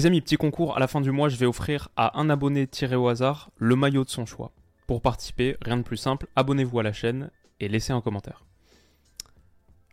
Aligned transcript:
Les 0.00 0.06
amis, 0.06 0.20
petit 0.20 0.36
concours, 0.36 0.76
à 0.76 0.78
la 0.78 0.86
fin 0.86 1.00
du 1.00 1.10
mois, 1.10 1.28
je 1.28 1.34
vais 1.34 1.46
offrir 1.46 1.88
à 1.96 2.20
un 2.20 2.30
abonné 2.30 2.68
tiré 2.68 2.94
au 2.94 3.08
hasard 3.08 3.50
le 3.56 3.74
maillot 3.74 4.04
de 4.04 4.10
son 4.10 4.26
choix. 4.26 4.52
Pour 4.86 5.02
participer, 5.02 5.56
rien 5.60 5.76
de 5.76 5.82
plus 5.82 5.96
simple, 5.96 6.28
abonnez-vous 6.36 6.78
à 6.78 6.84
la 6.84 6.92
chaîne 6.92 7.32
et 7.58 7.66
laissez 7.66 7.92
un 7.92 8.00
commentaire. 8.00 8.44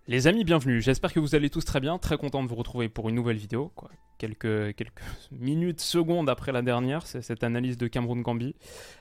Les 0.08 0.28
amis, 0.28 0.44
bienvenue. 0.44 0.80
J'espère 0.80 1.12
que 1.12 1.20
vous 1.20 1.34
allez 1.34 1.50
tous 1.50 1.66
très 1.66 1.80
bien. 1.80 1.98
Très 1.98 2.20
content 2.20 2.44
de 2.44 2.48
vous 2.48 2.54
retrouver 2.54 2.88
pour 2.88 3.10
une 3.10 3.16
nouvelle 3.16 3.38
vidéo. 3.38 3.72
Quoi. 3.74 3.90
Quelques, 4.20 4.76
quelques 4.76 5.02
minutes, 5.32 5.82
secondes 5.82 6.30
après 6.30 6.52
la 6.52 6.62
dernière, 6.62 7.08
c'est 7.08 7.24
cette 7.24 7.44
analyse 7.44 7.76
de 7.80 7.88
Cameroun-Gambie. 7.88 8.54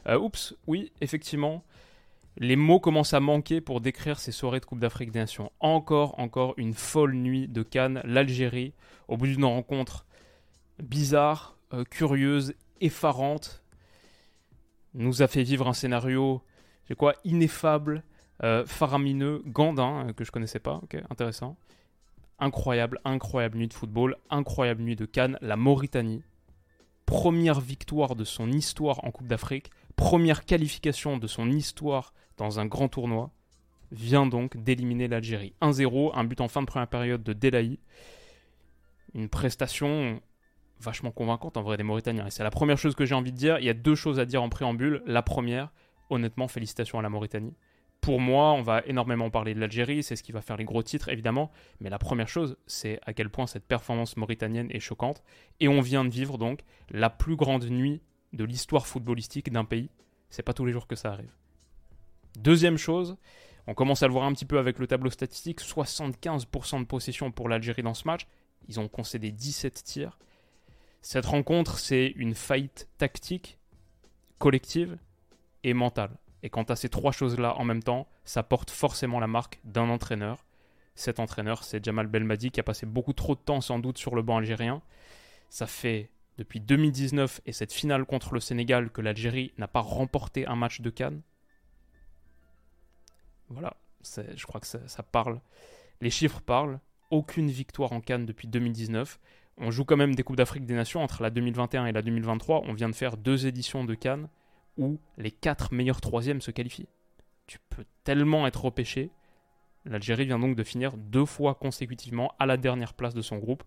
Euh, 0.07 0.19
oups, 0.19 0.57
oui, 0.67 0.91
effectivement, 1.03 1.65
les 2.39 2.57
mots 2.57 2.81
commencent 2.81 3.13
à 3.13 3.21
manquer 3.21 3.61
pour 3.61 3.83
décrire 3.83 4.19
ces 4.19 4.33
soirées 4.33 4.61
de 4.61 4.65
Coupe 4.65 4.81
d'Afrique 4.81 5.11
des 5.11 5.19
Nations. 5.19 5.53
Encore, 5.61 6.19
encore 6.19 6.55
une 6.57 6.73
folle 6.73 7.13
nuit 7.13 7.47
de 7.47 7.63
Cannes. 7.63 8.01
L'Algérie, 8.05 8.73
au 9.09 9.19
bout 9.19 9.27
d'une 9.27 9.45
rencontre 9.45 10.07
bizarre, 10.83 11.57
euh, 11.73 11.85
curieuse, 11.85 12.55
effarante, 12.81 13.63
nous 14.95 15.23
a 15.23 15.27
fait 15.27 15.43
vivre 15.43 15.69
un 15.69 15.73
scénario, 15.73 16.43
c'est 16.87 16.95
quoi, 16.95 17.15
ineffable, 17.25 18.03
euh, 18.43 18.65
faramineux, 18.67 19.43
Gandin, 19.47 20.09
euh, 20.09 20.13
que 20.13 20.25
je 20.25 20.33
connaissais 20.33 20.59
pas, 20.59 20.81
ok, 20.83 20.97
intéressant. 21.11 21.57
Incroyable, 22.39 23.01
incroyable 23.05 23.59
nuit 23.59 23.69
de 23.69 23.75
football, 23.75 24.17
incroyable 24.31 24.83
nuit 24.83 24.97
de 24.97 25.05
Cannes, 25.05 25.39
la 25.41 25.57
Mauritanie. 25.57 26.23
Première 27.07 27.61
victoire 27.61 28.17
de 28.17 28.25
son 28.25 28.51
histoire 28.51 29.05
en 29.05 29.11
Coupe 29.11 29.29
d'Afrique, 29.29 29.71
première 29.95 30.45
qualification 30.45 31.19
de 31.19 31.27
son 31.27 31.51
histoire 31.51 32.13
dans 32.37 32.59
un 32.59 32.67
grand 32.67 32.89
tournoi, 32.89 33.31
vient 33.93 34.27
donc 34.27 34.57
d'éliminer 34.57 35.07
l'Algérie. 35.07 35.55
1-0, 35.61 36.13
un 36.15 36.25
but 36.25 36.41
en 36.41 36.49
fin 36.49 36.63
de 36.63 36.67
première 36.67 36.89
période 36.89 37.23
de 37.23 37.33
Delaï. 37.33 37.79
Une 39.15 39.29
prestation 39.29 40.21
vachement 40.85 41.11
convaincante 41.11 41.57
en 41.57 41.63
vrai 41.63 41.77
des 41.77 41.83
Mauritaniens. 41.83 42.27
Et 42.27 42.31
c'est 42.31 42.45
la 42.45 42.51
première 42.51 42.79
chose 42.79 42.95
que 42.95 43.05
j'ai 43.05 43.15
envie 43.15 43.33
de 43.33 43.37
dire. 43.37 43.59
Il 43.59 43.65
y 43.65 43.71
a 43.71 43.75
deux 43.75 43.95
choses 43.95 44.21
à 44.21 44.27
dire 44.27 44.43
en 44.43 44.49
préambule. 44.49 45.03
La 45.07 45.23
première, 45.23 45.73
honnêtement, 46.11 46.49
félicitations 46.49 46.99
à 46.99 47.03
la 47.03 47.09
Mauritanie 47.09 47.55
pour 48.05 48.21
moi, 48.21 48.53
on 48.53 48.61
va 48.61 48.83
énormément 48.85 49.31
parler 49.31 49.55
de 49.55 49.61
l'Algérie, 49.61 50.03
c'est 50.03 50.15
ce 50.15 50.23
qui 50.23 50.31
va 50.31 50.43
faire 50.43 50.59
les 50.59 50.67
gros 50.67 50.83
titres 50.83 51.09
évidemment, 51.09 51.51
mais 51.81 51.89
la 51.89 51.99
première 51.99 52.29
chose, 52.29 52.59
c'est 52.67 53.01
à 53.07 53.15
quel 53.15 53.31
point 53.31 53.47
cette 53.47 53.65
performance 53.65 54.19
mauritanienne 54.19 54.71
est 54.71 54.81
choquante, 54.81 55.23
et 55.59 55.69
on 55.69 55.81
vient 55.81 56.05
de 56.05 56.11
vivre 56.11 56.37
donc 56.37 56.61
la 56.91 57.09
plus 57.09 57.35
grande 57.35 57.65
nuit 57.65 58.03
de 58.35 58.45
l'histoire 58.45 58.87
footballistique 58.87 59.51
d'un 59.51 59.65
pays. 59.65 59.89
C'est 60.29 60.43
pas 60.43 60.53
tous 60.53 60.67
les 60.67 60.73
jours 60.73 60.87
que 60.87 60.97
ça 60.97 61.13
arrive. 61.13 61.33
Deuxième 62.39 62.77
chose, 62.77 63.17
on 63.67 63.73
commence 63.73 64.03
à 64.03 64.07
le 64.07 64.13
voir 64.13 64.27
un 64.27 64.35
petit 64.35 64.45
peu 64.45 64.59
avec 64.59 64.79
le 64.79 64.87
tableau 64.87 65.09
statistique, 65.09 65.63
75% 65.63 66.81
de 66.81 66.85
possession 66.85 67.31
pour 67.31 67.49
l'Algérie 67.49 67.83
dans 67.83 67.95
ce 67.95 68.07
match, 68.07 68.27
ils 68.69 68.81
ont 68.81 68.89
concédé 68.89 69.33
17 69.33 69.83
tirs. 69.83 70.19
Cette 71.05 71.27
rencontre, 71.27 71.79
c'est 71.79 72.15
une 72.17 72.35
faillite 72.35 72.89
tactique, 72.97 73.59
collective 74.39 74.97
et 75.63 75.75
mentale. 75.75 76.17
Et 76.43 76.49
quant 76.49 76.63
à 76.63 76.77
ces 76.77 76.89
trois 76.89 77.13
choses-là 77.13 77.57
en 77.59 77.65
même 77.67 77.83
temps, 77.83 78.09
ça 78.25 78.43
porte 78.43 78.71
forcément 78.71 79.21
la 79.21 79.27
marque 79.27 79.61
d'un 79.65 79.91
entraîneur. 79.91 80.47
Cet 80.95 81.21
entraîneur, 81.21 81.63
c'est 81.63 81.85
Jamal 81.85 82.07
Belmadi 82.07 82.51
qui 82.51 82.59
a 82.59 82.63
passé 82.63 82.87
beaucoup 82.87 83.13
trop 83.13 83.35
de 83.35 83.41
temps 83.41 83.61
sans 83.61 83.79
doute 83.79 83.99
sur 83.99 84.15
le 84.15 84.23
banc 84.23 84.39
algérien. 84.39 84.81
Ça 85.51 85.67
fait 85.67 86.09
depuis 86.39 86.61
2019 86.61 87.43
et 87.45 87.53
cette 87.53 87.75
finale 87.75 88.07
contre 88.07 88.33
le 88.33 88.41
Sénégal 88.41 88.89
que 88.89 89.03
l'Algérie 89.03 89.53
n'a 89.59 89.69
pas 89.69 89.81
remporté 89.81 90.47
un 90.47 90.57
match 90.57 90.81
de 90.81 90.89
Cannes. 90.89 91.21
Voilà, 93.51 93.77
je 94.03 94.47
crois 94.47 94.59
que 94.59 94.67
ça, 94.67 94.79
ça, 94.89 95.03
parle. 95.03 95.39
Les 96.01 96.09
chiffres 96.09 96.41
parlent. 96.41 96.81
Aucune 97.11 97.51
victoire 97.51 97.93
en 97.93 98.01
Cannes 98.01 98.25
depuis 98.25 98.49
2019. 98.49 99.21
On 99.59 99.71
joue 99.71 99.85
quand 99.85 99.97
même 99.97 100.15
des 100.15 100.23
Coupes 100.23 100.37
d'Afrique 100.37 100.67
des 100.67 100.75
Nations 100.75 101.03
entre 101.03 101.23
la 101.23 101.31
2021 101.31 101.87
et 101.87 101.93
la 101.93 102.03
2023. 102.03 102.63
On 102.67 102.73
vient 102.73 102.89
de 102.89 102.95
faire 102.95 103.17
deux 103.17 103.47
éditions 103.47 103.85
de 103.85 103.95
Cannes 103.95 104.29
où 104.77 104.99
les 105.17 105.31
quatre 105.31 105.73
meilleurs 105.73 106.01
troisièmes 106.01 106.41
se 106.41 106.51
qualifient. 106.51 106.89
Tu 107.47 107.59
peux 107.71 107.85
tellement 108.03 108.47
être 108.47 108.65
repêché. 108.65 109.11
L'Algérie 109.85 110.25
vient 110.27 110.39
donc 110.39 110.57
de 110.57 110.65
finir 110.65 110.97
deux 110.97 111.27
fois 111.27 111.55
consécutivement 111.55 112.33
à 112.39 112.47
la 112.47 112.57
dernière 112.57 112.95
place 112.95 113.15
de 113.15 113.23
son 113.23 113.39
groupe. 113.39 113.63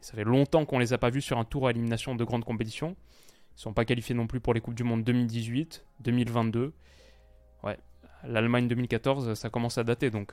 ça 0.00 0.14
fait 0.14 0.24
longtemps 0.24 0.64
qu'on 0.64 0.76
ne 0.76 0.82
les 0.82 0.92
a 0.94 0.98
pas 0.98 1.10
vus 1.10 1.20
sur 1.20 1.38
un 1.38 1.44
tour 1.44 1.66
à 1.66 1.70
élimination 1.70 2.14
de 2.14 2.24
grandes 2.24 2.44
compétitions. 2.44 2.96
Ils 3.50 3.56
ne 3.56 3.60
sont 3.60 3.72
pas 3.74 3.84
qualifiés 3.84 4.14
non 4.14 4.26
plus 4.26 4.40
pour 4.40 4.54
les 4.54 4.60
Coupes 4.60 4.74
du 4.74 4.84
Monde 4.84 5.04
2018, 5.04 5.84
2022. 6.00 6.72
Ouais, 7.62 7.78
l'Allemagne 8.24 8.68
2014, 8.68 9.34
ça 9.34 9.50
commence 9.50 9.76
à 9.76 9.84
dater. 9.84 10.10
Donc, 10.10 10.32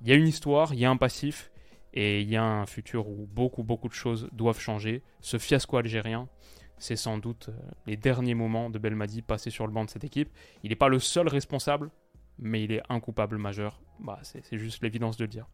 il 0.00 0.08
y 0.08 0.12
a 0.12 0.16
une 0.16 0.26
histoire, 0.26 0.74
il 0.74 0.80
y 0.80 0.84
a 0.84 0.90
un 0.90 0.96
passif, 0.96 1.50
et 1.96 2.20
il 2.20 2.28
y 2.28 2.36
a 2.36 2.44
un 2.44 2.66
futur 2.66 3.08
où 3.08 3.26
beaucoup, 3.26 3.62
beaucoup 3.62 3.88
de 3.88 3.94
choses 3.94 4.28
doivent 4.32 4.60
changer. 4.60 5.02
Ce 5.20 5.38
fiasco 5.38 5.78
algérien, 5.78 6.28
c'est 6.76 6.94
sans 6.94 7.16
doute 7.16 7.48
euh, 7.48 7.52
les 7.86 7.96
derniers 7.96 8.34
moments 8.34 8.68
de 8.68 8.78
Belmadi 8.78 9.22
passés 9.22 9.50
sur 9.50 9.66
le 9.66 9.72
banc 9.72 9.86
de 9.86 9.90
cette 9.90 10.04
équipe. 10.04 10.28
Il 10.62 10.68
n'est 10.68 10.76
pas 10.76 10.88
le 10.88 10.98
seul 10.98 11.26
responsable, 11.26 11.90
mais 12.38 12.62
il 12.62 12.72
est 12.72 12.82
un 12.90 13.00
coupable 13.00 13.38
majeur. 13.38 13.80
Bah, 13.98 14.18
c'est 14.22 14.58
juste 14.58 14.82
l'évidence 14.82 15.16
de 15.16 15.24
le 15.24 15.28
dire. 15.28 15.46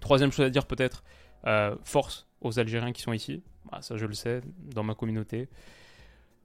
Troisième 0.00 0.32
chose 0.32 0.46
à 0.46 0.50
dire 0.50 0.66
peut-être, 0.66 1.04
euh, 1.46 1.76
force 1.84 2.26
aux 2.40 2.58
Algériens 2.58 2.92
qui 2.92 3.02
sont 3.02 3.12
ici. 3.12 3.44
Bah, 3.70 3.80
ça 3.80 3.96
je 3.96 4.06
le 4.06 4.14
sais, 4.14 4.40
dans 4.74 4.82
ma 4.82 4.96
communauté. 4.96 5.48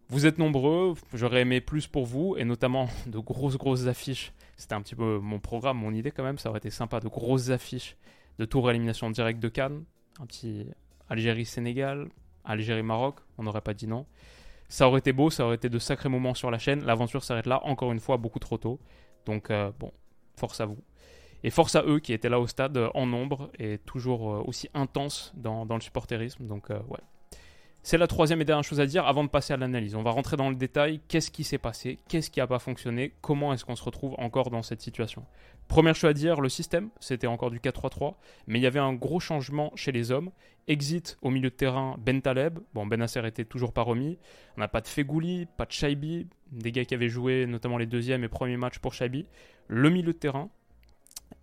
Vous 0.09 0.28
êtes 0.28 0.38
nombreux, 0.38 0.94
j'aurais 1.16 1.42
aimé 1.42 1.62
plus 1.62 1.88
pour 1.88 2.06
vous, 2.06 2.36
et 2.38 2.46
notamment 2.46 2.90
de 3.07 3.18
grosses 3.18 3.57
grosses 3.57 3.88
affiches. 3.88 4.34
C'était 4.56 4.75
un 4.75 4.84
petit 4.84 4.94
peu 4.94 5.18
mon 5.18 5.40
programme, 5.40 5.80
mon 5.80 5.96
idée 5.96 6.12
quand 6.12 6.24
même, 6.24 6.38
ça 6.38 6.50
aurait 6.50 6.59
été 6.59 6.69
sympa, 6.69 7.00
de 7.00 7.07
grosses 7.07 7.50
affiches 7.50 7.97
de 8.40 8.46
tour 8.46 8.68
à 8.68 8.72
élimination 8.72 9.09
directe 9.09 9.40
de 9.40 9.50
Cannes. 9.50 9.84
Un 10.19 10.25
petit 10.25 10.68
Algérie-Sénégal, 11.09 12.09
Algérie-Maroc, 12.44 13.19
on 13.38 13.44
n'aurait 13.44 13.62
pas 13.62 13.73
dit 13.73 13.88
non. 13.88 14.06
Ça 14.68 14.88
aurait 14.88 15.00
été 15.00 15.13
beau, 15.13 15.29
ça 15.29 15.46
aurait 15.46 15.56
été 15.56 15.69
de 15.69 15.79
sacrés 15.79 16.09
moments 16.09 16.34
sur 16.34 16.50
la 16.50 16.57
chaîne. 16.57 16.84
L'aventure 16.84 17.24
s'arrête 17.24 17.45
là, 17.45 17.63
encore 17.66 17.91
une 17.91 18.00
fois, 18.00 18.18
beaucoup 18.18 18.40
trop 18.40 18.57
tôt. 18.57 18.79
Donc, 19.25 19.51
euh, 19.51 19.72
bon, 19.79 19.91
force 20.38 20.59
à 20.62 20.66
vous. 20.66 20.78
Et 21.44 21.51
force 21.51 21.75
à 21.75 21.84
eux 21.84 22.00
qui 22.00 22.13
étaient 22.13 22.29
là 22.29 22.40
au 22.40 22.47
stade 22.47 22.78
euh, 22.78 22.90
en 22.95 23.06
nombre 23.06 23.51
et 23.59 23.78
toujours 23.78 24.34
euh, 24.34 24.44
aussi 24.45 24.69
intense 24.74 25.31
dans, 25.35 25.66
dans, 25.66 25.75
le 25.75 25.81
supporterisme. 25.81 26.47
Donc, 26.47 26.69
ouais, 26.69 27.00
c'est 27.85 28.00
la 28.00 28.07
troisième 28.07 28.41
et 28.41 28.46
dernière 28.46 28.63
chose 28.63 28.79
à 28.79 28.88
dire 28.88 29.06
avant 29.06 29.23
de 29.23 29.29
passer 29.29 29.53
à 29.53 29.57
l'analyse. 29.57 29.94
On 29.94 30.01
va 30.01 30.09
rentrer 30.09 30.38
dans 30.38 30.50
le 30.50 30.56
détail. 30.56 31.01
Qu'est-ce 31.07 31.29
qui 31.29 31.44
s'est 31.44 31.59
passé? 31.59 32.00
Qu'est-ce 32.07 32.31
qui 32.31 32.40
n'a 32.40 32.47
pas 32.47 32.57
fonctionné? 32.57 33.13
Comment 33.22 33.53
est-ce 33.53 33.63
qu'on 33.63 33.75
se 33.75 33.84
retrouve 33.84 34.16
encore 34.18 34.50
dans 34.50 34.63
cette 34.63 34.81
situation? 34.81 35.23
Première 35.68 35.94
chose 35.94 36.09
à 36.09 36.13
dire, 36.13 36.41
le 36.41 36.50
système, 36.50 36.90
c'était 37.00 37.28
encore 37.28 37.51
du 37.51 37.59
4-3-3, 37.59 38.16
mais 38.47 38.57
il 38.57 38.63
y 38.63 38.66
avait 38.66 38.79
un 38.79 38.94
gros 38.94 39.19
changement 39.19 39.72
chez 39.75 39.91
les 39.91 40.09
hommes. 40.09 40.31
Exit 40.68 41.19
au 41.22 41.29
milieu 41.29 41.51
de 41.51 41.56
terrain 41.56 41.95
Ben 42.00 42.24
Taleb. 42.24 42.57
Bon, 42.74 42.88
Ben 42.88 42.97
Nasser 42.97 43.22
était 43.28 43.45
toujours 43.45 43.72
pas 43.72 43.84
remis. 43.84 44.18
On 44.57 44.62
n'a 44.62 44.68
pas 44.68 44.81
de 44.81 44.88
Fegouli, 44.88 45.45
pas 45.56 45.68
de 45.68 45.72
Shaibi, 45.72 46.28
des 46.51 46.72
gars 46.72 46.85
qui 46.85 46.95
avaient 46.95 47.07
joué 47.07 47.45
notamment 47.45 47.78
les 47.78 47.85
deuxièmes 47.85 48.24
et 48.24 48.29
premiers 48.29 48.57
matchs 48.57 48.79
pour 48.79 48.95
Shaibi. 48.95 49.28
Le 49.68 49.91
milieu 49.91 50.13
de 50.13 50.18
terrain, 50.18 50.50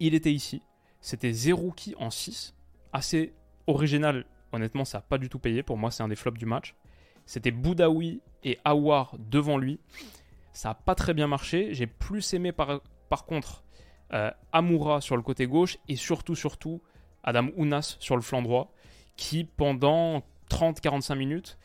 il 0.01 0.13
était 0.13 0.33
ici. 0.33 0.61
C'était 1.01 1.33
Zerouki 1.33 1.95
en 2.01 2.11
6. 2.11 2.57
Assez 2.93 3.33
original 3.69 4.25
Honnêtement, 4.53 4.85
ça 4.85 4.99
n'a 4.99 5.03
pas 5.03 5.19
du 5.19 5.29
tout 5.29 5.39
payé. 5.39 5.63
Pour 5.63 5.79
moi, 5.79 5.91
c'est 5.91 6.03
un 6.03 6.09
des 6.09 6.17
flops 6.17 6.39
du 6.39 6.47
match. 6.47 6.75
C'était 7.27 7.51
Boudaoui 7.51 8.21
et 8.45 8.59
Awar 8.65 9.17
devant 9.19 9.59
lui. 9.59 9.81
Ça 10.53 10.71
n'a 10.71 10.75
pas 10.75 10.95
très 10.95 11.15
bien 11.15 11.27
marché. 11.27 11.73
J'ai 11.73 11.87
plus 11.87 12.35
aimé 12.35 12.53
par, 12.53 12.81
contre 13.27 13.65
euh, 14.13 14.31
Amoura 14.53 15.01
sur 15.01 15.17
le 15.17 15.23
côté 15.23 15.47
gauche 15.47 15.79
et 15.89 15.97
surtout, 15.97 16.35
surtout 16.35 16.83
Adam 17.25 17.49
Ounas 17.57 17.97
sur 18.01 18.17
le 18.17 18.23
flanc 18.23 18.43
droit 18.43 18.73
qui 19.17 19.45
pendant 19.45 20.23
30-45 20.51 21.15
minutes 21.17 21.59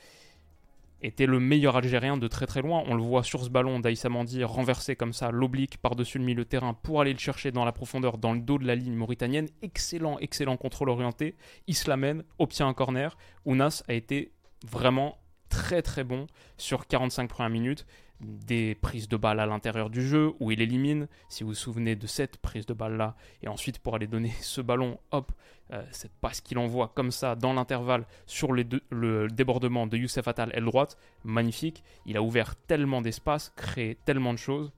était 1.01 1.25
le 1.25 1.39
meilleur 1.39 1.75
Algérien 1.75 2.17
de 2.17 2.27
très 2.27 2.45
très 2.47 2.61
loin. 2.61 2.83
On 2.87 2.95
le 2.95 3.03
voit 3.03 3.23
sur 3.23 3.43
ce 3.43 3.49
ballon 3.49 3.79
d'Aïssa 3.79 4.09
Mandi 4.09 4.43
renversé 4.43 4.95
comme 4.95 5.13
ça, 5.13 5.31
l'oblique 5.31 5.77
par-dessus 5.77 6.17
le 6.17 6.25
milieu 6.25 6.43
de 6.43 6.49
terrain 6.49 6.73
pour 6.73 7.01
aller 7.01 7.13
le 7.13 7.19
chercher 7.19 7.51
dans 7.51 7.65
la 7.65 7.71
profondeur, 7.71 8.17
dans 8.17 8.33
le 8.33 8.39
dos 8.39 8.57
de 8.57 8.65
la 8.65 8.75
ligne 8.75 8.95
mauritanienne. 8.95 9.47
Excellent, 9.61 10.17
excellent 10.19 10.57
contrôle 10.57 10.89
orienté. 10.89 11.35
Il 11.67 11.75
se 11.75 11.89
l'amène, 11.89 12.23
obtient 12.39 12.67
un 12.67 12.73
corner. 12.73 13.17
Ounas 13.45 13.83
a 13.87 13.93
été 13.93 14.33
vraiment 14.65 15.17
très 15.49 15.81
très 15.81 16.03
bon 16.03 16.27
sur 16.57 16.87
45 16.87 17.29
premières 17.29 17.49
minutes. 17.49 17.85
Des 18.19 18.73
prises 18.75 19.07
de 19.07 19.15
balles 19.15 19.39
à 19.39 19.45
l'intérieur 19.45 19.91
du 19.91 20.05
jeu 20.05 20.33
où 20.39 20.49
il 20.49 20.61
élimine, 20.61 21.07
si 21.29 21.43
vous 21.43 21.49
vous 21.49 21.55
souvenez 21.55 21.95
de 21.95 22.07
cette 22.07 22.37
prise 22.37 22.65
de 22.65 22.73
balle 22.73 22.97
là, 22.97 23.15
et 23.43 23.47
ensuite 23.47 23.77
pour 23.77 23.93
aller 23.93 24.07
donner 24.07 24.31
ce 24.41 24.59
ballon, 24.59 24.97
hop, 25.11 25.31
euh, 25.71 25.83
cette 25.91 26.13
passe 26.13 26.41
qu'il 26.41 26.57
envoie 26.57 26.87
comme 26.95 27.11
ça 27.11 27.35
dans 27.35 27.53
l'intervalle 27.53 28.05
sur 28.25 28.53
le 28.53 29.27
débordement 29.27 29.85
de 29.85 29.97
Youssef 29.97 30.27
Attal 30.27 30.49
aile 30.53 30.65
droite, 30.65 30.97
magnifique. 31.23 31.83
Il 32.05 32.17
a 32.17 32.21
ouvert 32.23 32.55
tellement 32.55 33.01
d'espace, 33.01 33.53
créé 33.55 33.95
tellement 34.05 34.33
de 34.33 34.39
choses. 34.39 34.71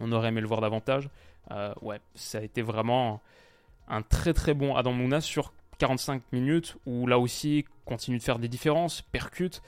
On 0.00 0.10
aurait 0.12 0.28
aimé 0.28 0.40
le 0.40 0.46
voir 0.46 0.60
davantage. 0.60 1.10
Euh, 1.50 1.72
ouais, 1.82 2.00
ça 2.14 2.38
a 2.38 2.42
été 2.42 2.62
vraiment 2.62 3.20
un 3.88 4.02
très 4.02 4.32
très 4.32 4.54
bon 4.54 4.76
Adam 4.76 4.92
Mouna 4.92 5.20
sur 5.20 5.52
45 5.78 6.22
minutes 6.32 6.76
où 6.86 7.06
là 7.06 7.18
aussi 7.18 7.64
continue 7.84 8.18
de 8.18 8.22
faire 8.22 8.38
des 8.38 8.48
différences, 8.48 9.02
percute. 9.02 9.62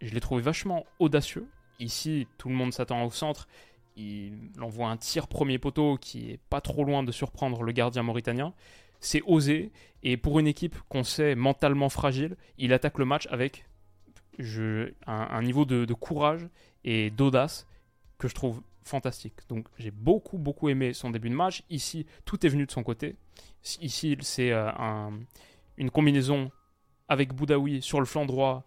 Je 0.00 0.12
l'ai 0.12 0.20
trouvé 0.20 0.42
vachement 0.42 0.84
audacieux. 0.98 1.46
Ici, 1.82 2.26
tout 2.38 2.48
le 2.48 2.54
monde 2.54 2.72
s'attend 2.72 3.04
au 3.04 3.10
centre. 3.10 3.48
Il 3.96 4.50
envoie 4.60 4.88
un 4.88 4.96
tir 4.96 5.28
premier 5.28 5.58
poteau 5.58 5.98
qui 5.98 6.30
est 6.30 6.40
pas 6.48 6.60
trop 6.60 6.84
loin 6.84 7.02
de 7.02 7.12
surprendre 7.12 7.62
le 7.62 7.72
gardien 7.72 8.02
mauritanien. 8.02 8.54
C'est 9.00 9.22
osé 9.26 9.72
et 10.02 10.16
pour 10.16 10.38
une 10.38 10.46
équipe 10.46 10.76
qu'on 10.88 11.04
sait 11.04 11.34
mentalement 11.34 11.88
fragile, 11.88 12.36
il 12.56 12.72
attaque 12.72 12.98
le 12.98 13.04
match 13.04 13.26
avec 13.30 13.66
un, 15.06 15.42
niveau 15.42 15.64
de 15.64 15.94
courage 15.94 16.48
et 16.84 17.10
d'audace 17.10 17.66
que 18.18 18.28
je 18.28 18.34
trouve 18.34 18.62
fantastique. 18.84 19.34
Donc 19.48 19.66
j'ai 19.78 19.90
beaucoup 19.90 20.38
beaucoup 20.38 20.68
aimé 20.68 20.92
son 20.92 21.10
début 21.10 21.30
de 21.30 21.34
match. 21.34 21.62
Ici, 21.70 22.06
tout 22.24 22.44
est 22.44 22.48
venu 22.48 22.66
de 22.66 22.70
son 22.70 22.82
côté. 22.82 23.16
Ici, 23.80 24.16
c'est 24.20 24.52
euh, 24.52 24.70
une 25.76 25.90
combinaison 25.90 26.50
avec 27.08 27.32
Boudaoui 27.34 27.82
sur 27.82 28.00
le 28.00 28.06
flanc 28.06 28.26
droit, 28.26 28.64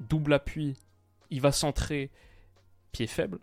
double 0.00 0.34
appui, 0.34 0.76
il 1.30 1.40
va 1.40 1.52
centrer, 1.52 2.10
pied 2.92 3.06
faible. 3.06 3.38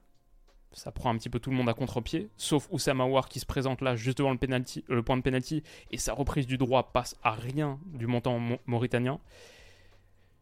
Ça 0.71 0.91
prend 0.91 1.09
un 1.09 1.17
petit 1.17 1.29
peu 1.29 1.39
tout 1.39 1.49
le 1.49 1.55
monde 1.55 1.67
à 1.67 1.73
contre-pied, 1.73 2.29
sauf 2.37 2.67
Oussama 2.71 3.05
War 3.05 3.27
qui 3.27 3.39
se 3.39 3.45
présente 3.45 3.81
là 3.81 3.95
juste 3.95 4.19
devant 4.19 4.31
le, 4.31 5.01
point 5.01 5.17
de 5.17 5.21
pénalty 5.23 5.63
et 5.89 5.97
sa 5.97 6.13
reprise 6.13 6.45
du 6.45 6.59
droit 6.59 6.91
passe 6.93 7.17
à 7.23 7.31
rien 7.31 7.79
du 7.87 8.05
montant 8.05 8.39
mauritanien. 8.67 9.19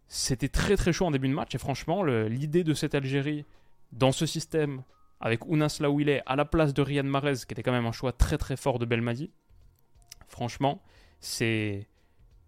C'était 0.10 0.50
très 0.50 0.76
très 0.76 0.92
chaud 0.92 1.06
en 1.06 1.12
début 1.12 1.30
de 1.30 1.34
match 1.34 1.56
et 1.56 1.58
franchement, 1.58 2.04
l'idée 2.04 2.66
de 2.66 2.74
cette 2.74 2.94
Algérie 2.94 3.46
dans 3.94 4.12
ce 4.12 4.26
système 4.26 4.84
avec 5.20 5.46
Ounas 5.48 5.80
est, 5.82 6.22
à 6.26 6.36
la 6.36 6.46
place 6.46 6.74
de 6.74 6.82
Riyad 6.82 7.06
Mahrez, 7.06 7.36
qui 7.48 7.54
était 7.54 7.64
quand 7.64 7.72
même 7.72 7.86
un 7.86 7.92
choix 7.92 8.12
très 8.12 8.38
très 8.38 8.56
fort 8.56 8.80
de 8.80 8.86
Belmadi. 8.86 9.32
Franchement, 10.28 10.82
c'est 11.20 11.88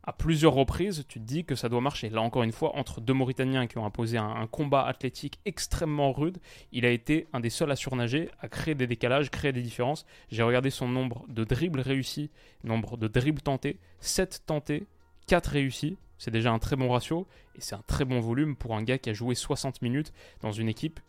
à 0.09 0.13
plusieurs 0.13 0.53
reprises, 0.53 1.05
tu 1.07 1.19
te 1.19 1.23
dis 1.23 1.45
que 1.45 1.53
ça 1.53 1.69
doit 1.69 1.81
marcher. 1.81 2.09
Là 2.09 2.23
encore 2.23 2.41
une 2.41 2.51
fois, 2.51 2.75
entre 2.75 2.99
deux 2.99 3.13
Mauritaniens 3.13 3.67
qui 3.67 3.77
ont 3.77 3.85
imposé 3.85 4.17
un, 4.17 4.47
combat 4.47 4.83
athlétique 4.87 5.39
extrêmement 5.45 6.11
rude, 6.11 6.39
il 6.71 6.83
a 6.83 6.89
été 6.89 7.27
un 7.31 7.39
des 7.39 7.51
seuls 7.51 7.69
à 7.69 7.75
surnager, 7.75 8.31
à 8.39 8.49
créer 8.49 8.73
des 8.73 8.87
décalages, 8.87 9.29
créer 9.29 9.51
des 9.51 9.61
différences. 9.61 10.07
J'ai 10.31 10.41
regardé 10.41 10.71
son 10.71 10.87
nombre 10.87 11.27
de 11.29 11.43
dribbles 11.43 11.79
réussis, 11.79 12.31
nombre 12.63 12.97
de 12.97 13.07
dribbles 13.07 13.43
tentés, 13.43 13.77
7 13.99 14.45
tentés, 14.47 14.87
4 15.27 15.45
réussis. 15.45 15.95
C'est 16.17 16.31
déjà 16.31 16.51
un 16.51 16.59
très 16.59 16.75
bon 16.75 16.89
ratio 16.89 17.27
et 17.55 17.61
c'est 17.61 17.75
un 17.75 17.83
très 17.85 18.03
bon 18.03 18.19
volume 18.19 18.55
pour 18.55 18.75
un 18.75 18.81
gars 18.81 18.97
qui 18.97 19.11
a 19.11 19.13
joué 19.13 19.35
60 19.35 19.83
minutes 19.83 20.11
dans 20.41 20.51
une 20.51 20.69
équipe 20.69 20.99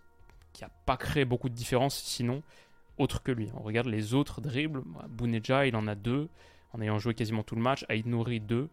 qui 0.52 0.62
n'a 0.62 0.68
pas 0.84 0.98
créé 0.98 1.24
beaucoup 1.24 1.48
de 1.48 1.54
différence 1.54 1.96
sinon, 1.96 2.42
autre 2.98 3.22
que 3.22 3.32
lui. 3.32 3.48
On 3.54 3.62
regarde 3.62 3.86
les 3.86 4.12
autres 4.12 4.42
dribbles. 4.42 4.82
Bouneja, 5.08 5.64
il 5.64 5.74
en 5.74 5.86
a 5.86 5.94
deux, 5.94 6.28
en 6.72 6.80
ayant 6.80 6.98
joué 6.98 7.14
quasiment 7.14 7.42
tout 7.42 7.56
le 7.56 7.62
match. 7.62 7.84
Aïd 7.88 8.06
Nouri, 8.06 8.40
deux. 8.40 8.68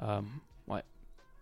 Euh, 0.00 0.20
ouais. 0.68 0.82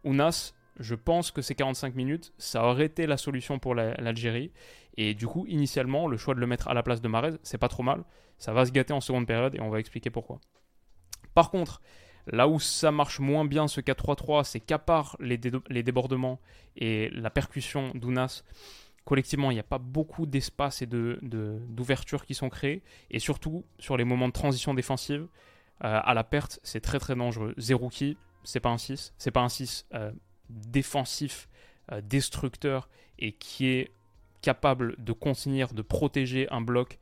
Ounas, 0.04 0.54
je 0.78 0.94
pense 0.94 1.30
que 1.30 1.42
ces 1.42 1.54
45 1.54 1.94
minutes, 1.94 2.32
ça 2.38 2.64
aurait 2.64 2.86
été 2.86 3.06
la 3.06 3.16
solution 3.16 3.58
pour 3.58 3.74
l'Algérie. 3.74 4.50
Et 4.96 5.14
du 5.14 5.26
coup, 5.26 5.46
initialement, 5.46 6.06
le 6.08 6.16
choix 6.16 6.34
de 6.34 6.40
le 6.40 6.46
mettre 6.46 6.68
à 6.68 6.74
la 6.74 6.82
place 6.82 7.00
de 7.00 7.08
Marez, 7.08 7.34
c'est 7.42 7.58
pas 7.58 7.68
trop 7.68 7.82
mal. 7.82 8.04
Ça 8.38 8.52
va 8.52 8.66
se 8.66 8.72
gâter 8.72 8.92
en 8.92 9.00
seconde 9.00 9.26
période 9.26 9.54
et 9.54 9.60
on 9.60 9.70
va 9.70 9.78
expliquer 9.78 10.10
pourquoi. 10.10 10.40
Par 11.34 11.50
contre, 11.50 11.80
là 12.26 12.48
où 12.48 12.60
ça 12.60 12.90
marche 12.90 13.20
moins 13.20 13.44
bien 13.44 13.68
ce 13.68 13.80
4-3-3, 13.80 14.44
c'est 14.44 14.60
qu'à 14.60 14.78
part 14.78 15.16
les, 15.20 15.38
débordements 15.38 16.40
et 16.76 17.10
la 17.10 17.30
percussion 17.30 17.90
d'Ounas, 17.94 18.44
collectivement, 19.04 19.50
il 19.50 19.54
n'y 19.54 19.60
a 19.60 19.64
pas 19.64 19.78
beaucoup 19.78 20.26
d'espace 20.26 20.82
et 20.82 20.86
d'ouverture 20.86 22.24
qui 22.24 22.34
sont 22.34 22.48
créés. 22.48 22.82
Et 23.10 23.18
surtout, 23.18 23.64
sur 23.78 23.96
les 23.96 24.04
moments 24.04 24.28
de 24.28 24.32
transition 24.32 24.74
défensive, 24.74 25.26
euh, 25.82 26.00
à 26.02 26.14
la 26.14 26.24
perte, 26.24 26.60
c'est 26.62 26.80
très 26.80 26.98
très 26.98 27.16
dangereux. 27.16 27.54
Zerouki, 27.58 28.16
c'est 28.44 28.60
pas 28.60 28.70
un 28.70 28.78
6. 28.78 29.12
C'est 29.18 29.30
pas 29.30 29.40
un 29.40 29.48
6 29.48 29.86
euh, 29.94 30.12
défensif, 30.48 31.48
euh, 31.92 32.00
destructeur 32.00 32.88
et 33.18 33.32
qui 33.32 33.66
est 33.66 33.92
capable 34.42 35.02
de 35.02 35.12
contenir, 35.12 35.72
de 35.72 35.82
protéger 35.82 36.48
un 36.50 36.60
bloc 36.60 36.98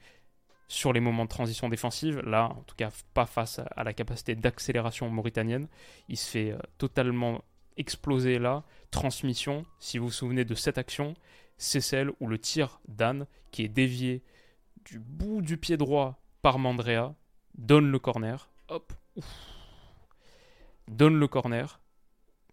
sur 0.68 0.92
les 0.92 1.00
moments 1.00 1.24
de 1.24 1.28
transition 1.28 1.68
défensive. 1.68 2.20
Là, 2.20 2.46
en 2.56 2.62
tout 2.62 2.76
cas, 2.76 2.90
pas 3.12 3.26
face 3.26 3.60
à 3.76 3.84
la 3.84 3.92
capacité 3.92 4.34
d'accélération 4.34 5.10
mauritanienne. 5.10 5.68
Il 6.08 6.16
se 6.16 6.30
fait 6.30 6.56
totalement 6.78 7.42
exploser 7.76 8.38
là. 8.38 8.62
Transmission, 8.90 9.64
si 9.80 9.98
vous 9.98 10.06
vous 10.06 10.12
souvenez 10.12 10.44
de 10.44 10.54
cette 10.54 10.78
action, 10.78 11.14
c'est 11.58 11.80
celle 11.80 12.10
où 12.20 12.26
le 12.26 12.38
tir 12.38 12.80
d'Anne, 12.88 13.26
qui 13.50 13.64
est 13.64 13.68
dévié 13.68 14.22
du 14.84 14.98
bout 14.98 15.42
du 15.42 15.56
pied 15.56 15.76
droit 15.76 16.20
par 16.42 16.58
Mandrea, 16.58 17.14
donne 17.54 17.90
le 17.90 17.98
corner. 17.98 18.51
Donne 20.88 21.18
le 21.18 21.28
corner 21.28 21.80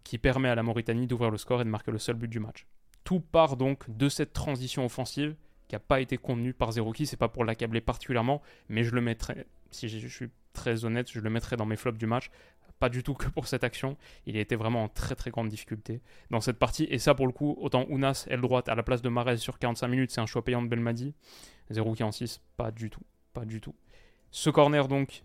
qui 0.03 0.17
permet 0.17 0.49
à 0.49 0.55
la 0.55 0.63
Mauritanie 0.63 1.07
d'ouvrir 1.07 1.31
le 1.31 1.37
score 1.37 1.61
et 1.61 1.63
de 1.63 1.69
marquer 1.69 1.91
le 1.91 1.99
seul 1.99 2.15
but 2.15 2.27
du 2.27 2.39
match. 2.39 2.65
Tout 3.03 3.19
part 3.19 3.57
donc 3.57 3.89
de 3.89 4.09
cette 4.09 4.33
transition 4.33 4.85
offensive 4.85 5.35
qui 5.67 5.75
n'a 5.75 5.79
pas 5.79 6.01
été 6.01 6.17
contenue 6.17 6.53
par 6.53 6.71
Zerouki. 6.71 7.05
C'est 7.05 7.17
pas 7.17 7.27
pour 7.27 7.45
l'accabler 7.45 7.81
particulièrement, 7.81 8.41
mais 8.69 8.83
je 8.83 8.93
le 8.93 9.01
mettrai, 9.01 9.45
si 9.71 9.87
je 9.87 10.07
suis 10.07 10.29
très 10.53 10.83
honnête, 10.83 11.11
je 11.11 11.19
le 11.19 11.29
mettrai 11.29 11.57
dans 11.57 11.65
mes 11.65 11.75
flops 11.75 11.99
du 11.99 12.07
match 12.07 12.31
pas 12.79 12.89
du 12.89 13.03
tout 13.03 13.13
que 13.13 13.27
pour 13.27 13.47
cette 13.47 13.63
action. 13.63 13.97
Il 14.25 14.37
a 14.37 14.39
été 14.39 14.55
vraiment 14.55 14.83
en 14.83 14.89
très 14.89 15.15
très 15.15 15.29
grande 15.29 15.49
difficulté 15.49 16.01
dans 16.31 16.41
cette 16.41 16.57
partie. 16.57 16.85
Et 16.89 16.97
ça, 16.97 17.13
pour 17.13 17.27
le 17.27 17.33
coup, 17.33 17.55
autant 17.59 17.85
Ounas, 17.89 18.25
aile 18.29 18.41
droite, 18.41 18.69
à 18.69 18.75
la 18.75 18.83
place 18.83 19.01
de 19.01 19.09
Marez 19.09 19.37
sur 19.37 19.59
45 19.59 19.87
minutes, 19.87 20.11
c'est 20.11 20.21
un 20.21 20.25
choix 20.25 20.43
payant 20.43 20.61
de 20.61 20.67
Belmadi. 20.67 21.13
0,46, 21.71 22.39
pas 22.57 22.71
du 22.71 22.89
tout. 22.89 23.03
Pas 23.33 23.45
du 23.45 23.61
tout. 23.61 23.75
Ce 24.31 24.49
corner, 24.49 24.87
donc, 24.87 25.23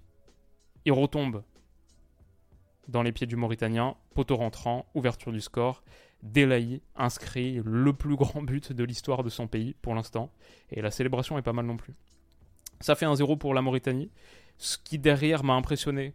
il 0.85 0.93
retombe 0.93 1.43
dans 2.89 3.03
les 3.03 3.13
pieds 3.13 3.27
du 3.27 3.37
Mauritanien. 3.37 3.97
Poteau 4.15 4.37
rentrant, 4.37 4.87
ouverture 4.95 5.33
du 5.33 5.41
score. 5.41 5.83
Delaï 6.23 6.81
inscrit 6.97 7.61
le 7.65 7.93
plus 7.93 8.17
grand 8.17 8.43
but 8.43 8.73
de 8.73 8.85
l'histoire 8.85 9.23
de 9.23 9.31
son 9.31 9.47
pays 9.47 9.75
pour 9.83 9.95
l'instant. 9.95 10.31
Et 10.71 10.83
la 10.83 10.91
célébration 10.91 11.39
est 11.39 11.43
pas 11.43 11.53
mal 11.53 11.67
non 11.67 11.77
plus. 11.77 11.95
Ça 12.81 12.95
fait 12.95 13.07
un 13.07 13.15
0 13.15 13.37
pour 13.37 13.55
la 13.55 13.63
Mauritanie. 13.63 14.11
Ce 14.59 14.79
qui 14.79 14.99
derrière 14.99 15.43
m'a 15.43 15.55
impressionné, 15.55 16.15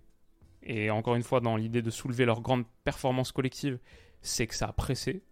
et 0.63 0.89
encore 0.89 1.15
une 1.15 1.24
fois 1.24 1.42
dans 1.42 1.56
l'idée 1.56 1.81
de 1.81 1.89
soulever 1.89 2.25
leur 2.25 2.42
grande 2.42 2.65
performance 2.83 3.31
collective, 3.31 3.80
c'est 4.22 4.48
que 4.48 4.56
ça 4.56 4.68
a 4.68 4.74
pressé 4.74 5.24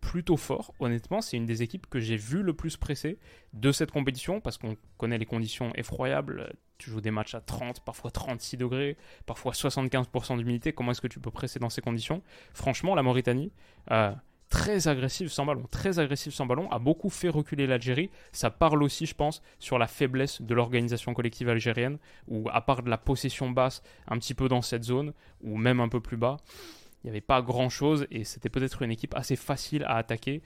plutôt 0.00 0.36
fort. 0.36 0.74
Honnêtement, 0.80 1.20
c'est 1.20 1.36
une 1.36 1.46
des 1.46 1.62
équipes 1.62 1.86
que 1.88 2.00
j'ai 2.00 2.16
vu 2.16 2.42
le 2.42 2.52
plus 2.52 2.76
presser 2.76 3.18
de 3.52 3.72
cette 3.72 3.90
compétition 3.90 4.40
parce 4.40 4.58
qu'on 4.58 4.76
connaît 4.98 5.18
les 5.18 5.26
conditions 5.26 5.72
effroyables. 5.74 6.52
Tu 6.78 6.90
joues 6.90 7.00
des 7.00 7.10
matchs 7.10 7.34
à 7.34 7.40
30, 7.40 7.80
parfois 7.84 8.10
36 8.10 8.56
degrés, 8.56 8.96
parfois 9.26 9.52
75% 9.52 10.38
d'humidité. 10.38 10.72
Comment 10.72 10.92
est-ce 10.92 11.00
que 11.00 11.06
tu 11.06 11.20
peux 11.20 11.30
presser 11.30 11.58
dans 11.58 11.70
ces 11.70 11.82
conditions? 11.82 12.22
Franchement, 12.54 12.94
la 12.94 13.02
Mauritanie, 13.02 13.52
euh, 13.90 14.12
très 14.48 14.88
agressive 14.88 15.28
sans 15.28 15.46
ballon, 15.46 15.64
très 15.70 15.98
agressive 15.98 16.32
sans 16.32 16.44
ballon, 16.44 16.70
a 16.70 16.78
beaucoup 16.78 17.08
fait 17.08 17.28
reculer 17.28 17.66
l'Algérie. 17.66 18.10
Ça 18.32 18.50
parle 18.50 18.82
aussi, 18.82 19.06
je 19.06 19.14
pense, 19.14 19.42
sur 19.58 19.78
la 19.78 19.86
faiblesse 19.86 20.42
de 20.42 20.54
l'organisation 20.54 21.14
collective 21.14 21.48
algérienne, 21.48 21.98
où 22.28 22.48
à 22.52 22.60
part 22.60 22.82
de 22.82 22.90
la 22.90 22.98
possession 22.98 23.50
basse, 23.50 23.82
un 24.08 24.18
petit 24.18 24.34
peu 24.34 24.48
dans 24.48 24.62
cette 24.62 24.84
zone, 24.84 25.12
ou 25.42 25.56
même 25.56 25.80
un 25.80 25.88
peu 25.88 26.00
plus 26.00 26.16
bas, 26.16 26.38
il 27.02 27.06
n'y 27.06 27.10
avait 27.10 27.20
pas 27.20 27.40
grand-chose, 27.42 28.06
et 28.10 28.24
c'était 28.24 28.50
peut-être 28.50 28.82
une 28.82 28.90
équipe 28.90 29.14
assez 29.14 29.36
facile 29.36 29.84
à 29.84 29.96
attaquer. 29.96 30.42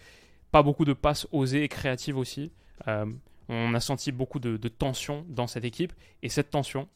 Pas 0.52 0.62
beaucoup 0.62 0.84
de 0.84 0.92
passes 0.92 1.26
osées 1.32 1.64
et 1.64 1.68
créatives 1.68 2.16
aussi. 2.16 2.52
Euh, 2.86 3.06
on 3.48 3.74
a 3.74 3.80
senti 3.80 4.12
beaucoup 4.12 4.38
de, 4.38 4.56
tension 4.68 5.26
dans 5.28 5.46
cette 5.46 5.64
équipe, 5.64 5.92
et 6.22 6.28
cette 6.28 6.50
tension, 6.50 6.88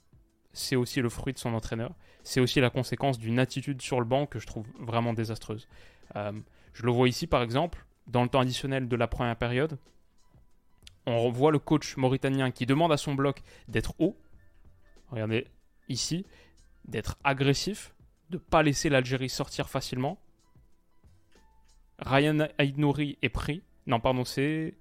c'est 0.53 0.77
aussi 0.77 1.01
le 1.01 1.09
fruit 1.09 1.33
de 1.33 1.39
son 1.39 1.55
entraîneur. 1.55 1.95
C'est 2.23 2.41
aussi 2.41 2.61
la 2.61 2.71
conséquence 2.71 3.19
d'une 3.19 3.39
attitude 3.39 3.83
sur 3.83 4.01
le 4.01 4.07
banc 4.07 4.27
que 4.27 4.39
je 4.39 4.47
trouve 4.47 4.67
vraiment 4.79 5.13
désastreuse. 5.13 5.69
Euh, 6.17 6.33
je 6.73 6.85
le 6.85 6.93
vois 6.93 7.09
ici, 7.09 7.27
par 7.27 7.43
exemple, 7.43 7.85
dans 8.07 8.23
le 8.23 8.29
temps 8.29 8.41
additionnel 8.41 8.89
de 8.89 8.97
la 8.97 9.09
première 9.09 9.37
période. 9.37 9.79
On 11.07 11.31
voit 11.31 11.51
le 11.51 11.59
coach 11.59 11.97
mauritanien 11.97 12.51
qui 12.51 12.67
demande 12.67 12.93
à 12.93 12.97
son 12.97 13.15
bloc 13.15 13.43
d'être 13.67 13.95
haut. 13.99 14.17
Regardez 15.11 15.47
ici, 15.89 16.27
d'être 16.85 17.17
agressif, 17.25 17.95
de 18.31 18.39
pas 18.39 18.63
laisser 18.63 18.89
l'Algérie 18.89 19.29
sortir 19.29 19.69
facilement. 19.69 20.19
Ryan 21.99 22.49
Aïdnouri 22.59 23.19
est 23.23 23.29
pris. 23.29 23.63
Non, 23.87 24.01
pardon, 24.01 24.25
c'est. 24.25 24.75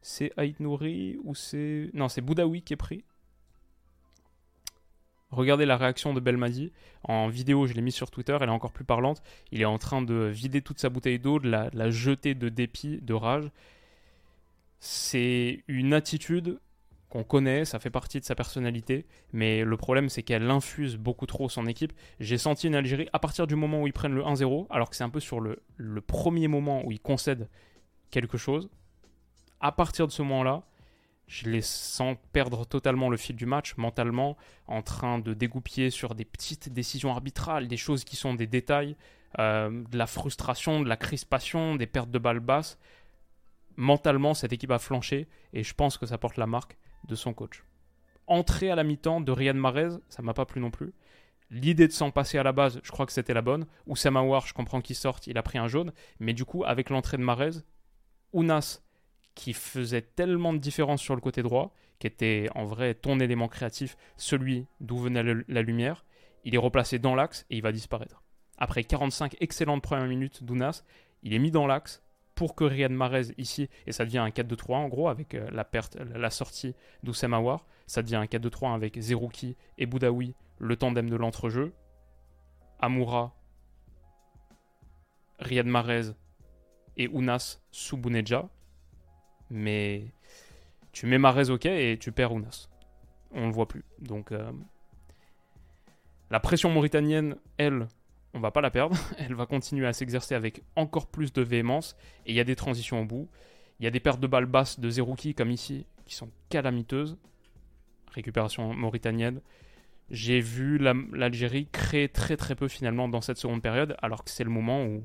C'est 0.00 0.32
Aïdnouri 0.36 1.18
ou 1.24 1.34
c'est. 1.34 1.90
Non, 1.92 2.08
c'est 2.08 2.20
Boudaoui 2.20 2.62
qui 2.62 2.72
est 2.72 2.76
pris. 2.76 3.04
Regardez 5.30 5.66
la 5.66 5.76
réaction 5.76 6.14
de 6.14 6.20
Belmadi. 6.20 6.72
En 7.02 7.28
vidéo, 7.28 7.66
je 7.66 7.74
l'ai 7.74 7.82
mis 7.82 7.92
sur 7.92 8.10
Twitter, 8.10 8.36
elle 8.40 8.48
est 8.48 8.52
encore 8.52 8.72
plus 8.72 8.84
parlante. 8.84 9.22
Il 9.52 9.60
est 9.60 9.66
en 9.66 9.76
train 9.78 10.00
de 10.00 10.14
vider 10.32 10.62
toute 10.62 10.78
sa 10.78 10.88
bouteille 10.88 11.18
d'eau, 11.18 11.38
de 11.38 11.50
la, 11.50 11.68
de 11.68 11.76
la 11.78 11.90
jeter 11.90 12.34
de 12.34 12.48
dépit, 12.48 13.00
de 13.02 13.12
rage. 13.12 13.50
C'est 14.80 15.64
une 15.68 15.92
attitude 15.92 16.60
qu'on 17.08 17.24
connaît, 17.24 17.64
ça 17.64 17.78
fait 17.78 17.90
partie 17.90 18.20
de 18.20 18.24
sa 18.24 18.34
personnalité, 18.34 19.06
mais 19.32 19.64
le 19.64 19.76
problème 19.76 20.08
c'est 20.08 20.22
qu'elle 20.22 20.50
infuse 20.50 20.96
beaucoup 20.96 21.26
trop 21.26 21.48
son 21.48 21.66
équipe. 21.66 21.92
J'ai 22.20 22.38
senti 22.38 22.66
une 22.66 22.74
Algérie 22.74 23.08
à 23.12 23.18
partir 23.18 23.46
du 23.46 23.56
moment 23.56 23.82
où 23.82 23.86
ils 23.86 23.92
prennent 23.92 24.14
le 24.14 24.22
1-0, 24.22 24.66
alors 24.70 24.90
que 24.90 24.96
c'est 24.96 25.04
un 25.04 25.10
peu 25.10 25.20
sur 25.20 25.40
le, 25.40 25.62
le, 25.76 26.00
premier 26.00 26.48
moment 26.48 26.84
où 26.84 26.92
ils 26.92 27.00
concèdent 27.00 27.48
quelque 28.10 28.36
chose. 28.36 28.68
À 29.60 29.72
partir 29.72 30.06
de 30.06 30.12
ce 30.12 30.22
moment-là, 30.22 30.64
je 31.28 31.48
les 31.48 31.60
sens 31.62 32.16
perdre 32.32 32.66
totalement 32.66 33.10
le 33.10 33.16
fil 33.16 33.36
du 33.36 33.46
match, 33.46 33.76
mentalement, 33.76 34.36
en 34.66 34.82
train 34.82 35.18
de 35.18 35.34
dégoupiller 35.34 35.90
sur 35.90 36.14
des 36.14 36.24
petites 36.24 36.72
décisions 36.72 37.10
arbitrales, 37.10 37.68
des 37.68 37.76
choses 37.76 38.04
qui 38.04 38.16
sont 38.16 38.34
des 38.34 38.46
détails, 38.46 38.96
euh, 39.38 39.84
de 39.90 39.98
la 39.98 40.06
frustration, 40.06 40.80
de 40.80 40.88
la 40.88 40.96
crispation, 40.96 41.76
des 41.76 41.86
pertes 41.86 42.10
de 42.10 42.18
balles 42.18 42.40
basses. 42.40 42.78
Mentalement, 43.76 44.32
cette 44.32 44.52
équipe 44.52 44.70
a 44.70 44.78
flanché 44.78 45.28
et 45.52 45.62
je 45.62 45.74
pense 45.74 45.98
que 45.98 46.06
ça 46.06 46.16
porte 46.16 46.38
la 46.38 46.46
marque 46.46 46.78
de 47.06 47.14
son 47.14 47.32
coach. 47.32 47.64
Entrée 48.26 48.70
à 48.70 48.76
la 48.76 48.84
mi-temps 48.84 49.20
de 49.20 49.32
Riyad 49.32 49.56
Mahrez, 49.56 49.90
ça 50.08 50.22
m'a 50.22 50.34
pas 50.34 50.44
plu 50.44 50.60
non 50.60 50.70
plus. 50.70 50.92
L'idée 51.50 51.88
de 51.88 51.92
s'en 51.92 52.10
passer 52.10 52.36
à 52.36 52.42
la 52.42 52.52
base, 52.52 52.80
je 52.82 52.90
crois 52.90 53.06
que 53.06 53.12
c'était 53.12 53.32
la 53.32 53.40
bonne. 53.40 53.66
Oussama 53.86 54.20
War, 54.20 54.46
je 54.46 54.52
comprends 54.52 54.82
qu'il 54.82 54.96
sorte, 54.96 55.26
il 55.26 55.38
a 55.38 55.42
pris 55.42 55.56
un 55.56 55.66
jaune. 55.66 55.92
Mais 56.20 56.34
du 56.34 56.44
coup, 56.44 56.62
avec 56.64 56.90
l'entrée 56.90 57.16
de 57.16 57.22
Mahrez, 57.22 57.62
Ounas, 58.34 58.82
qui 59.34 59.54
faisait 59.54 60.02
tellement 60.02 60.52
de 60.52 60.58
différence 60.58 61.00
sur 61.00 61.14
le 61.14 61.22
côté 61.22 61.42
droit, 61.42 61.72
qui 61.98 62.06
était 62.06 62.48
en 62.54 62.64
vrai 62.64 62.94
ton 62.94 63.18
élément 63.18 63.48
créatif, 63.48 63.96
celui 64.16 64.66
d'où 64.80 64.98
venait 64.98 65.22
la 65.48 65.62
lumière, 65.62 66.04
il 66.44 66.54
est 66.54 66.58
replacé 66.58 66.98
dans 66.98 67.14
l'axe 67.14 67.46
et 67.50 67.56
il 67.56 67.62
va 67.62 67.72
disparaître. 67.72 68.22
Après 68.58 68.84
45 68.84 69.36
excellentes 69.40 69.82
premières 69.82 70.08
minutes 70.08 70.44
d'Ounas, 70.44 70.82
il 71.22 71.32
est 71.32 71.38
mis 71.38 71.50
dans 71.50 71.66
l'axe, 71.66 72.02
pour 72.38 72.54
que 72.54 72.62
Riyad 72.62 72.92
Mahrez 72.92 73.32
ici, 73.36 73.68
et 73.88 73.90
ça 73.90 74.04
devient 74.04 74.18
un 74.18 74.28
4-2-3 74.28 74.74
en 74.76 74.86
gros 74.86 75.08
avec 75.08 75.34
euh, 75.34 75.50
la 75.50 75.64
perte, 75.64 75.96
la 75.96 76.30
sortie 76.30 76.72
d'Oussem 77.02 77.34
Aouar, 77.34 77.66
ça 77.88 78.00
devient 78.00 78.14
un 78.14 78.26
4-2-3 78.26 78.76
avec 78.76 78.96
Zerouki 79.00 79.56
et 79.76 79.86
Boudaoui, 79.86 80.36
le 80.60 80.76
tandem 80.76 81.10
de 81.10 81.16
l'entrejeu, 81.16 81.72
Amoura, 82.78 83.34
Riyad 85.40 85.66
Mahrez 85.66 86.12
et 86.96 87.08
Ounas 87.08 87.58
sous 87.72 87.96
Bouneja, 87.96 88.48
mais 89.50 90.04
tu 90.92 91.06
mets 91.06 91.18
Mahrez 91.18 91.50
ok 91.50 91.66
et 91.66 91.98
tu 91.98 92.12
perds 92.12 92.34
Ounas. 92.34 92.68
On 93.32 93.46
le 93.48 93.52
voit 93.52 93.66
plus. 93.66 93.84
Donc 93.98 94.30
euh, 94.30 94.52
la 96.30 96.38
pression 96.38 96.70
mauritanienne, 96.70 97.34
elle, 97.56 97.88
on 98.34 98.40
va 98.40 98.50
pas 98.50 98.60
la 98.60 98.70
perdre. 98.70 98.96
Elle 99.18 99.34
va 99.34 99.46
continuer 99.46 99.86
à 99.86 99.92
s'exercer 99.92 100.34
avec 100.34 100.62
encore 100.76 101.06
plus 101.06 101.32
de 101.32 101.42
véhémence. 101.42 101.96
Et 102.26 102.32
il 102.32 102.36
y 102.36 102.40
a 102.40 102.44
des 102.44 102.56
transitions 102.56 103.00
au 103.00 103.04
bout. 103.04 103.28
Il 103.80 103.84
y 103.84 103.86
a 103.86 103.90
des 103.90 104.00
pertes 104.00 104.20
de 104.20 104.26
balles 104.26 104.46
basses 104.46 104.80
de 104.80 104.90
Zerouki, 104.90 105.34
comme 105.34 105.50
ici, 105.50 105.86
qui 106.04 106.14
sont 106.14 106.30
calamiteuses. 106.48 107.16
Récupération 108.12 108.74
mauritanienne. 108.74 109.40
J'ai 110.10 110.40
vu 110.40 110.78
l'Algérie 110.78 111.68
créer 111.70 112.08
très 112.08 112.36
très 112.36 112.54
peu 112.54 112.66
finalement 112.66 113.08
dans 113.08 113.20
cette 113.20 113.36
seconde 113.36 113.60
période, 113.60 113.94
alors 114.00 114.24
que 114.24 114.30
c'est 114.30 114.42
le 114.42 114.50
moment 114.50 114.84
où 114.84 115.02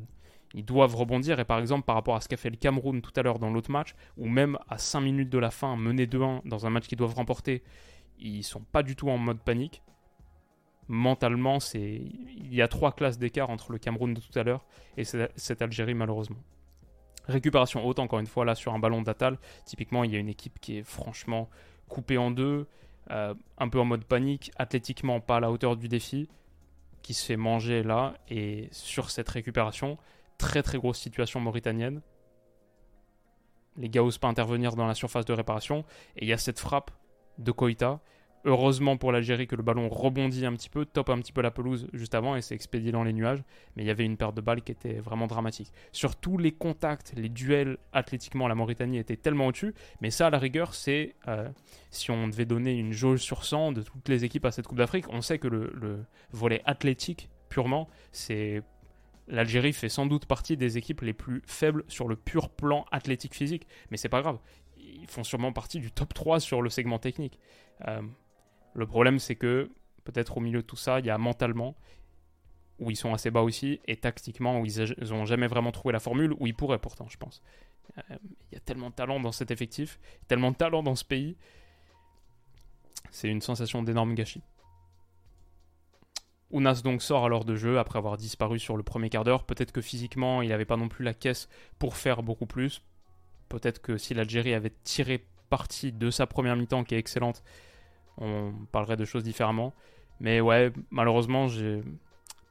ils 0.54 0.64
doivent 0.64 0.96
rebondir. 0.96 1.40
Et 1.40 1.46
par 1.46 1.60
exemple, 1.60 1.86
par 1.86 1.96
rapport 1.96 2.16
à 2.16 2.22
ce 2.22 2.30
qu'a 2.30 2.38
fait 2.38 2.50
le 2.50 2.56
Cameroun 2.56 3.02
tout 3.02 3.12
à 3.18 3.22
l'heure 3.22 3.38
dans 3.38 3.52
l'autre 3.52 3.70
match, 3.70 3.96
ou 4.18 4.28
même 4.28 4.58
à 4.70 4.78
5 4.78 5.02
minutes 5.02 5.30
de 5.30 5.38
la 5.38 5.52
fin, 5.52 5.76
menés 5.76 6.06
2-1 6.06 6.42
dans 6.46 6.66
un 6.66 6.70
match 6.70 6.88
qu'ils 6.88 6.98
doivent 6.98 7.16
remporter, 7.16 7.64
ils 8.18 8.44
sont 8.44 8.62
pas 8.62 8.82
du 8.82 8.96
tout 8.96 9.10
en 9.10 9.18
mode 9.18 9.40
panique 9.40 9.82
mentalement, 10.88 11.60
c'est 11.60 12.02
il 12.36 12.54
y 12.54 12.62
a 12.62 12.68
trois 12.68 12.92
classes 12.92 13.18
d'écart 13.18 13.50
entre 13.50 13.72
le 13.72 13.78
Cameroun 13.78 14.14
de 14.14 14.20
tout 14.20 14.38
à 14.38 14.44
l'heure 14.44 14.66
et 14.98 15.04
cette 15.04 15.62
Algérie 15.62 15.94
malheureusement. 15.94 16.40
Récupération 17.28 17.86
haute, 17.86 18.00
encore 18.00 18.20
une 18.20 18.28
fois, 18.28 18.44
là 18.44 18.54
sur 18.54 18.74
un 18.74 18.80
ballon 18.80 19.02
d'Atal. 19.02 19.38
Typiquement, 19.66 20.04
il 20.04 20.12
y 20.12 20.16
a 20.16 20.20
une 20.20 20.28
équipe 20.28 20.60
qui 20.60 20.78
est 20.78 20.84
franchement 20.84 21.50
coupée 21.88 22.18
en 22.18 22.32
deux, 22.32 22.68
euh, 23.12 23.34
un 23.58 23.70
peu 23.70 23.80
en 23.80 23.86
mode 23.86 24.04
panique, 24.04 24.52
athlétiquement 24.58 25.22
pas 25.22 25.38
à 25.38 25.40
la 25.40 25.52
hauteur 25.52 25.78
du 25.78 25.88
défi, 25.88 26.28
qui 27.02 27.14
se 27.14 27.26
fait 27.26 27.38
manger 27.38 27.82
là. 27.82 28.16
Et 28.30 28.68
sur 28.72 29.10
cette 29.10 29.30
récupération, 29.30 29.98
très 30.38 30.64
très 30.64 30.78
grosse 30.78 31.00
situation 31.00 31.40
mauritanienne. 31.40 32.02
Les 33.78 33.90
gars 33.90 34.04
osent 34.04 34.18
pas 34.18 34.28
intervenir 34.28 34.76
dans 34.76 34.86
la 34.86 34.94
surface 34.94 35.26
de 35.26 35.34
réparation. 35.34 35.86
Et 36.18 36.26
il 36.26 36.28
y 36.28 36.34
a 36.34 36.38
cette 36.38 36.60
frappe 36.60 36.92
de 37.38 37.52
Koïta 37.52 38.02
Heureusement 38.46 38.98
pour 38.98 39.14
l'Algérie 39.14 39.48
que 39.48 39.56
le 39.56 39.64
ballon 39.64 39.88
rebondit 39.88 40.46
un 40.46 40.54
petit 40.54 40.70
peu, 40.70 40.86
top 40.86 41.10
un 41.10 41.18
petit 41.20 41.32
peu 41.32 41.42
la 41.42 41.52
pelouse 41.52 41.88
juste 41.94 42.14
avant 42.14 42.36
et 42.36 42.42
s'est 42.42 42.56
expédié 42.56 42.92
dans 42.92 43.04
les 43.04 43.14
nuages. 43.14 43.42
Mais 43.76 43.84
il 43.84 43.86
y 43.86 43.90
avait 43.90 44.04
une 44.04 44.18
perte 44.18 44.36
de 44.36 44.42
balles 44.42 44.62
qui 44.62 44.72
était 44.74 44.96
vraiment 44.96 45.28
dramatique. 45.28 45.72
Sur 45.94 46.18
tous 46.18 46.38
les 46.38 46.52
contacts, 46.52 47.14
les 47.16 47.30
duels 47.30 47.78
athlétiquement, 47.94 48.50
la 48.50 48.56
Mauritanie 48.56 48.98
était 48.98 49.16
tellement 49.16 49.48
au-dessus. 49.48 49.74
Mais 50.02 50.12
ça, 50.12 50.28
à 50.28 50.30
la 50.30 50.40
rigueur, 50.40 50.74
c'est 50.74 51.16
euh, 51.30 51.48
si 51.90 52.12
on 52.12 52.28
devait 52.28 52.46
donner 52.46 52.78
une 52.78 52.92
jauge 52.92 53.22
sur 53.22 53.46
100 53.46 53.72
de 53.72 53.82
toutes 53.82 54.10
les 54.10 54.26
équipes 54.26 54.46
à 54.46 54.52
cette 54.52 54.68
Coupe 54.68 54.78
d'Afrique, 54.78 55.06
on 55.10 55.22
sait 55.22 55.40
que 55.40 55.48
le, 55.48 55.72
le 55.74 56.04
volet 56.32 56.62
athlétique 56.66 57.30
purement, 57.48 57.88
c'est 58.12 58.62
L'Algérie 59.28 59.72
fait 59.72 59.90
sans 59.90 60.06
doute 60.06 60.26
partie 60.26 60.58
des 60.58 60.78
équipes 60.78 61.02
les 61.02 61.14
plus 61.14 61.42
faibles 61.46 61.86
sur 61.88 62.08
le 62.08 62.16
pur 62.16 62.50
plan 62.50 62.86
athlétique 62.92 63.34
physique, 63.34 63.68
mais 63.90 63.98
c'est 63.98 64.10
pas 64.10 64.22
grave. 64.22 64.38
Ils 64.78 65.08
font 65.08 65.24
sûrement 65.24 65.54
partie 65.54 65.80
du 65.80 65.92
top 65.92 66.14
3 66.14 66.42
sur 66.42 66.62
le 66.62 66.70
segment 66.70 67.00
technique. 67.00 67.40
Euh, 67.88 68.02
le 68.74 68.86
problème, 68.88 69.20
c'est 69.20 69.36
que 69.36 69.70
peut-être 70.04 70.38
au 70.38 70.42
milieu 70.42 70.62
de 70.62 70.68
tout 70.68 70.76
ça, 70.76 71.00
il 71.00 71.06
y 71.06 71.10
a 71.10 71.18
mentalement 71.18 71.76
où 72.80 72.92
ils 72.92 72.96
sont 72.96 73.14
assez 73.14 73.32
bas 73.32 73.42
aussi, 73.42 73.80
et 73.86 73.98
tactiquement 73.98 74.60
où 74.60 74.66
ils 74.66 74.96
n'ont 75.10 75.26
jamais 75.26 75.48
vraiment 75.48 75.72
trouvé 75.72 75.94
la 75.94 76.00
formule, 76.00 76.34
où 76.40 76.48
ils 76.48 76.56
pourraient 76.56 76.80
pourtant, 76.80 77.08
je 77.08 77.18
pense. 77.18 77.42
Euh, 77.98 78.18
il 78.52 78.56
y 78.56 78.58
a 78.58 78.60
tellement 78.60 78.90
de 78.90 78.96
talent 78.96 79.20
dans 79.20 79.32
cet 79.32 79.52
effectif, 79.52 80.00
tellement 80.28 80.52
de 80.52 80.58
talent 80.58 80.84
dans 80.84 80.96
ce 80.96 81.06
pays. 81.06 81.38
C'est 83.12 83.30
une 83.30 83.42
sensation 83.42 83.84
d'énorme 83.84 84.16
gâchis. 84.16 84.42
Ounas 86.50 86.82
donc 86.84 87.02
sort 87.02 87.26
alors 87.26 87.46
de 87.46 87.56
jeu 87.56 87.80
après 87.80 87.98
avoir 87.98 88.18
disparu 88.18 88.60
sur 88.60 88.78
le 88.78 88.84
premier 88.84 89.10
quart 89.10 89.24
d'heure. 89.24 89.44
Peut-être 89.44 89.72
que 89.72 89.82
physiquement, 89.82 90.42
il 90.42 90.50
n'avait 90.50 90.66
pas 90.66 90.78
non 90.78 90.88
plus 90.88 91.04
la 91.04 91.14
caisse 91.14 91.50
pour 91.80 91.96
faire 91.96 92.22
beaucoup 92.22 92.46
plus. 92.46 92.84
Peut-être 93.50 93.82
que 93.82 93.98
si 93.98 94.14
l'Algérie 94.14 94.54
avait 94.54 94.74
tiré 94.84 95.26
parti 95.50 95.92
de 95.92 96.10
sa 96.10 96.28
première 96.28 96.56
mi-temps, 96.56 96.84
qui 96.84 96.96
est 96.96 97.00
excellente, 97.00 97.44
on 98.18 98.54
parlerait 98.72 98.98
de 98.98 99.06
choses 99.06 99.24
différemment. 99.24 99.74
Mais 100.20 100.42
ouais, 100.42 100.72
malheureusement, 100.92 101.48
j'ai 101.48 101.82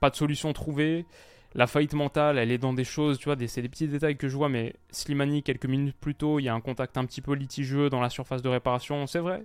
pas 0.01 0.11
de 0.11 0.17
solution 0.17 0.53
trouvée. 0.53 1.07
La 1.55 1.67
faillite 1.67 1.95
mentale, 1.95 2.39
elle 2.39 2.51
est 2.51 2.59
dans 2.59 2.73
des 2.73 2.85
choses, 2.85 3.19
tu 3.19 3.27
vois, 3.27 3.37
c'est 3.47 3.61
des 3.61 3.69
petits 3.69 3.87
détails 3.87 4.17
que 4.17 4.29
je 4.29 4.37
vois, 4.37 4.49
mais 4.49 4.75
Slimani, 4.91 5.43
quelques 5.43 5.67
minutes 5.67 5.97
plus 6.01 6.15
tôt, 6.15 6.39
il 6.39 6.45
y 6.45 6.49
a 6.49 6.55
un 6.55 6.61
contact 6.63 6.97
un 6.97 7.05
petit 7.05 7.21
peu 7.21 7.35
litigieux 7.35 7.91
dans 7.91 8.01
la 8.01 8.09
surface 8.09 8.41
de 8.41 8.49
réparation, 8.49 9.07
c'est 9.07 9.19
vrai. 9.19 9.45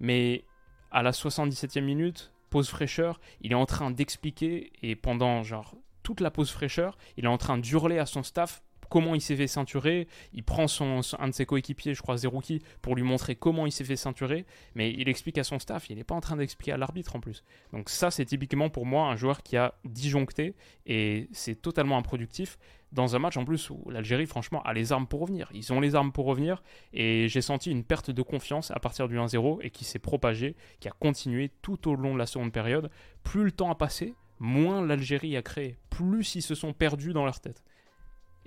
Mais 0.00 0.44
à 0.90 1.02
la 1.02 1.12
77e 1.12 1.80
minute, 1.80 2.30
pause 2.50 2.68
fraîcheur, 2.68 3.20
il 3.40 3.52
est 3.52 3.56
en 3.56 3.64
train 3.64 3.90
d'expliquer, 3.90 4.70
et 4.82 4.96
pendant 4.96 5.42
genre 5.42 5.74
toute 6.02 6.20
la 6.20 6.30
pause 6.30 6.50
fraîcheur, 6.50 6.98
il 7.16 7.24
est 7.24 7.28
en 7.28 7.38
train 7.38 7.56
d'hurler 7.56 7.98
à 7.98 8.04
son 8.04 8.22
staff 8.22 8.62
comment 8.94 9.16
il 9.16 9.20
s'est 9.20 9.34
fait 9.34 9.48
ceinturer. 9.48 10.06
Il 10.34 10.44
prend 10.44 10.68
son, 10.68 11.00
un 11.18 11.26
de 11.26 11.34
ses 11.34 11.46
coéquipiers, 11.46 11.94
je 11.94 12.00
crois 12.00 12.16
Zerouki, 12.16 12.62
pour 12.80 12.94
lui 12.94 13.02
montrer 13.02 13.34
comment 13.34 13.66
il 13.66 13.72
s'est 13.72 13.82
fait 13.82 13.96
ceinturer. 13.96 14.46
Mais 14.76 14.92
il 14.92 15.08
explique 15.08 15.36
à 15.36 15.42
son 15.42 15.58
staff, 15.58 15.90
il 15.90 15.96
n'est 15.96 16.04
pas 16.04 16.14
en 16.14 16.20
train 16.20 16.36
d'expliquer 16.36 16.70
à 16.70 16.76
l'arbitre 16.76 17.16
en 17.16 17.18
plus. 17.18 17.42
Donc 17.72 17.88
ça, 17.88 18.12
c'est 18.12 18.24
typiquement 18.24 18.70
pour 18.70 18.86
moi 18.86 19.08
un 19.08 19.16
joueur 19.16 19.42
qui 19.42 19.56
a 19.56 19.74
disjoncté 19.84 20.54
et 20.86 21.28
c'est 21.32 21.60
totalement 21.60 21.98
improductif 21.98 22.56
dans 22.92 23.16
un 23.16 23.18
match 23.18 23.36
en 23.36 23.44
plus 23.44 23.68
où 23.68 23.82
l'Algérie, 23.90 24.26
franchement, 24.26 24.62
a 24.62 24.72
les 24.72 24.92
armes 24.92 25.08
pour 25.08 25.22
revenir. 25.22 25.50
Ils 25.52 25.72
ont 25.72 25.80
les 25.80 25.96
armes 25.96 26.12
pour 26.12 26.26
revenir 26.26 26.62
et 26.92 27.26
j'ai 27.26 27.42
senti 27.42 27.72
une 27.72 27.82
perte 27.82 28.12
de 28.12 28.22
confiance 28.22 28.70
à 28.70 28.78
partir 28.78 29.08
du 29.08 29.18
1-0 29.18 29.58
et 29.62 29.70
qui 29.70 29.84
s'est 29.84 29.98
propagée, 29.98 30.54
qui 30.78 30.86
a 30.86 30.92
continué 30.92 31.50
tout 31.62 31.88
au 31.88 31.96
long 31.96 32.14
de 32.14 32.18
la 32.20 32.26
seconde 32.26 32.52
période. 32.52 32.92
Plus 33.24 33.42
le 33.42 33.50
temps 33.50 33.72
a 33.72 33.74
passé, 33.74 34.14
moins 34.38 34.86
l'Algérie 34.86 35.36
a 35.36 35.42
créé, 35.42 35.78
plus 35.90 36.36
ils 36.36 36.42
se 36.42 36.54
sont 36.54 36.72
perdus 36.72 37.12
dans 37.12 37.24
leur 37.24 37.40
tête. 37.40 37.64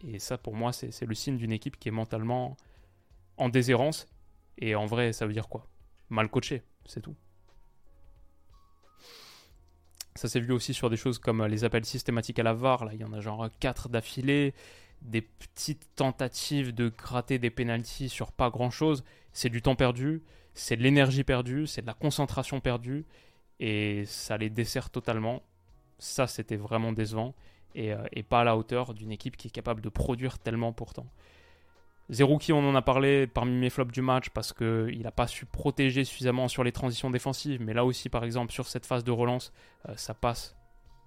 Et 0.03 0.19
ça, 0.19 0.37
pour 0.37 0.55
moi, 0.55 0.73
c'est 0.73 1.05
le 1.05 1.15
signe 1.15 1.37
d'une 1.37 1.51
équipe 1.51 1.79
qui 1.79 1.89
est 1.89 1.91
mentalement 1.91 2.55
en 3.37 3.49
déshérence. 3.49 4.07
Et 4.57 4.75
en 4.75 4.85
vrai, 4.85 5.13
ça 5.13 5.25
veut 5.25 5.33
dire 5.33 5.49
quoi? 5.49 5.67
Mal 6.09 6.29
coaché, 6.29 6.63
c'est 6.85 7.01
tout. 7.01 7.15
Ça 10.15 10.27
s'est 10.27 10.39
vu 10.39 10.51
aussi 10.51 10.73
sur 10.73 10.89
des 10.89 10.97
choses 10.97 11.19
comme 11.19 11.45
les 11.45 11.63
appels 11.63 11.85
systématiques 11.85 12.39
à 12.39 12.43
la 12.43 12.53
VAR. 12.53 12.85
Là, 12.85 12.93
il 12.93 12.99
y 12.99 13.03
en 13.03 13.13
a 13.13 13.21
genre 13.21 13.47
4 13.59 13.89
d'affilée. 13.89 14.53
Des 15.03 15.21
petites 15.21 15.93
tentatives 15.95 16.73
de 16.73 16.89
gratter 16.89 17.37
des 17.37 17.51
pénalties 17.51 18.09
sur 18.09 18.31
pas 18.31 18.49
grand 18.49 18.71
chose. 18.71 19.03
C'est 19.31 19.49
du 19.49 19.61
temps 19.61 19.75
perdu, 19.75 20.23
c'est 20.55 20.75
de 20.75 20.81
l'énergie 20.81 21.23
perdue, 21.23 21.67
c'est 21.67 21.81
de 21.83 21.87
la 21.87 21.93
concentration 21.93 22.59
perdue. 22.59 23.05
Et 23.59 24.05
ça 24.05 24.37
les 24.37 24.49
dessert 24.49 24.89
totalement. 24.89 25.43
Ça, 25.99 26.25
c'était 26.25 26.55
vraiment 26.55 26.93
décevant. 26.93 27.35
Euh, 27.75 28.03
et, 28.11 28.23
pas 28.23 28.41
à 28.41 28.43
la 28.43 28.57
hauteur 28.57 28.93
d'une 28.93 29.11
équipe 29.11 29.37
qui 29.37 29.49
est 29.49 29.51
capable 29.51 29.81
de 29.81 29.89
produire 29.89 30.39
tellement 30.39 30.73
pourtant. 30.73 31.05
Zerouki, 32.09 32.53
on 32.53 32.67
en 32.67 32.73
a 32.73 32.81
parlé 32.81 33.27
parmi 33.27 33.51
mes 33.51 33.69
flops 33.69 33.91
du 33.91 34.01
match 34.01 34.29
parce 34.29 34.53
qu'il 34.53 35.01
n'a 35.01 35.11
pas 35.11 35.27
su 35.27 35.45
protéger 35.45 36.05
suffisamment 36.05 36.47
sur 36.47 36.63
les 36.63 36.71
transitions 36.71 37.09
défensives. 37.09 37.61
Mais 37.61 37.73
là 37.73 37.85
aussi, 37.85 38.09
par 38.09 38.23
exemple, 38.23 38.51
sur 38.51 38.67
cette 38.67 38.85
phase 38.85 39.03
de 39.03 39.11
relance, 39.11 39.51
euh, 39.87 39.93
ça 39.95 40.13
passe 40.13 40.55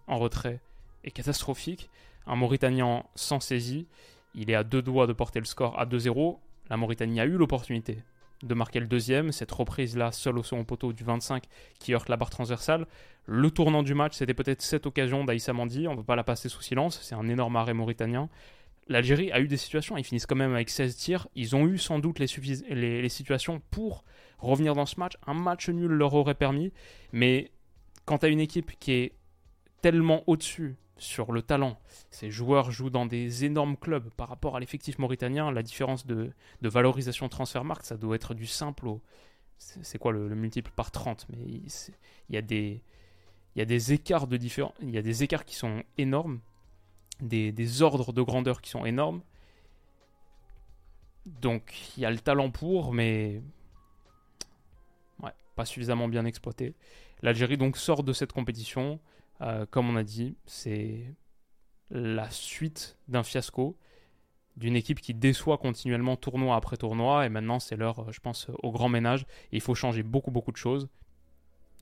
en 0.06 0.18
retrait 0.18 0.60
est 1.04 1.10
catastrophique. 1.10 1.90
Un 2.26 2.36
Mauritanien 2.36 3.04
sans 3.14 3.40
saisie, 3.40 3.86
il 4.34 4.50
est 4.50 4.54
à 4.54 4.64
deux 4.64 4.82
doigts 4.82 5.06
de 5.06 5.12
porter 5.12 5.40
le 5.40 5.46
score 5.46 5.78
à 5.78 5.86
2-0. 5.86 6.38
La 6.68 6.76
Mauritanie 6.76 7.20
a 7.20 7.24
eu 7.24 7.36
l'opportunité 7.36 8.02
de 8.42 8.54
marquer 8.54 8.80
le 8.80 8.86
deuxième. 8.86 9.32
Cette 9.32 9.52
reprise-là, 9.52 10.12
seule 10.12 10.38
au 10.38 10.42
second 10.42 10.64
poteau 10.64 10.92
du 10.92 11.04
25 11.04 11.44
qui 11.78 11.94
heurte 11.94 12.08
la 12.08 12.16
barre 12.16 12.30
transversale. 12.30 12.86
Le 13.26 13.50
tournant 13.50 13.82
du 13.82 13.94
match, 13.94 14.14
c'était 14.16 14.34
peut-être 14.34 14.62
cette 14.62 14.86
occasion 14.86 15.24
d'Aïssa 15.24 15.52
Mandi. 15.52 15.86
On 15.88 15.92
ne 15.92 15.96
peut 15.98 16.04
pas 16.04 16.16
la 16.16 16.24
passer 16.24 16.48
sous 16.48 16.62
silence. 16.62 16.98
C'est 17.02 17.14
un 17.14 17.28
énorme 17.28 17.56
arrêt 17.56 17.74
mauritanien. 17.74 18.28
L'Algérie 18.88 19.30
a 19.30 19.40
eu 19.40 19.46
des 19.46 19.56
situations. 19.56 19.96
Ils 19.96 20.04
finissent 20.04 20.26
quand 20.26 20.36
même 20.36 20.54
avec 20.54 20.70
16 20.70 20.96
tirs. 20.96 21.28
Ils 21.34 21.54
ont 21.54 21.66
eu 21.66 21.78
sans 21.78 21.98
doute 21.98 22.18
les, 22.18 22.26
les, 22.70 23.08
situations 23.08 23.60
pour 23.70 24.04
revenir 24.38 24.74
dans 24.74 24.86
ce 24.86 24.98
match. 24.98 25.14
Un 25.26 25.34
match 25.34 25.68
nul 25.68 25.90
leur 25.90 26.14
aurait 26.14 26.34
permis. 26.34 26.72
Mais 27.12 27.52
quand 28.04 28.18
tu 28.18 28.26
as 28.26 28.30
une 28.30 28.40
équipe 28.40 28.72
qui 28.80 28.92
est 28.92 29.12
tellement 29.80 30.24
au-dessus 30.26 30.76
sur 31.00 31.32
le 31.32 31.42
talent. 31.42 31.78
Ces 32.10 32.30
joueurs 32.30 32.70
jouent 32.70 32.90
dans 32.90 33.06
des 33.06 33.44
énormes 33.44 33.76
clubs 33.76 34.10
par 34.10 34.28
rapport 34.28 34.56
à 34.56 34.60
l'effectif 34.60 34.98
mauritanien. 34.98 35.50
La 35.50 35.62
différence 35.62 36.06
de, 36.06 36.32
valorisation 36.62 37.28
transfert 37.28 37.64
marque, 37.64 37.84
ça 37.84 37.96
doit 37.96 38.16
être 38.16 38.34
du 38.34 38.46
simple 38.46 38.86
au. 38.86 39.00
C'est 39.58 39.98
quoi 39.98 40.12
le, 40.12 40.28
multiple 40.34 40.70
par 40.74 40.90
30 40.90 41.26
Mais 41.30 41.38
il 41.38 41.62
y, 42.30 42.36
a 42.36 42.42
des, 42.42 42.82
il 43.54 43.58
y 43.58 43.62
a 43.62 43.66
des 43.66 43.92
écarts 43.92 44.26
de 44.26 44.36
différents. 44.36 44.74
Il 44.80 44.90
y 44.90 44.98
a 44.98 45.02
des 45.02 45.22
écarts 45.22 45.44
qui 45.44 45.54
sont 45.54 45.82
énormes, 45.98 46.40
des, 47.20 47.52
des 47.52 47.82
ordres 47.82 48.12
de 48.12 48.22
grandeur 48.22 48.62
qui 48.62 48.70
sont 48.70 48.86
énormes. 48.86 49.22
Donc 51.26 51.74
il 51.96 52.00
y 52.00 52.06
a 52.06 52.10
le 52.10 52.18
talent 52.18 52.50
pour, 52.50 52.94
mais 52.94 53.42
ouais, 55.22 55.32
pas 55.56 55.66
suffisamment 55.66 56.08
bien 56.08 56.24
exploité. 56.24 56.74
L'Algérie 57.22 57.58
donc 57.58 57.76
sort 57.76 58.02
de 58.02 58.14
cette 58.14 58.32
compétition. 58.32 58.98
Euh, 59.42 59.66
comme 59.70 59.88
on 59.88 59.96
a 59.96 60.02
dit, 60.02 60.36
c'est 60.46 61.14
la 61.90 62.30
suite 62.30 62.98
d'un 63.08 63.22
fiasco, 63.22 63.78
d'une 64.56 64.76
équipe 64.76 65.00
qui 65.00 65.14
déçoit 65.14 65.58
continuellement 65.58 66.16
tournoi 66.16 66.56
après 66.56 66.76
tournoi, 66.76 67.26
et 67.26 67.28
maintenant 67.28 67.58
c'est 67.58 67.76
l'heure, 67.76 68.00
euh, 68.00 68.12
je 68.12 68.20
pense, 68.20 68.48
au 68.62 68.70
grand 68.70 68.88
ménage, 68.88 69.22
et 69.52 69.56
il 69.56 69.60
faut 69.60 69.74
changer 69.74 70.02
beaucoup 70.02 70.30
beaucoup 70.30 70.52
de 70.52 70.56
choses. 70.56 70.88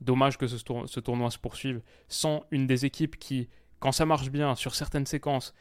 Dommage 0.01 0.37
que 0.37 0.47
ce, 0.47 0.99
tournoi 0.99 1.29
se 1.29 1.37
poursuive 1.37 1.81
sans 2.07 2.45
une 2.51 2.67
des 2.67 2.85
équipes 2.85 3.17
qui, 3.17 3.49
quand 3.79 3.91
ça 3.91 4.05
marche 4.05 4.29
bien 4.29 4.55
sur 4.55 4.73
certaines 4.73 5.05
séquences, 5.05 5.53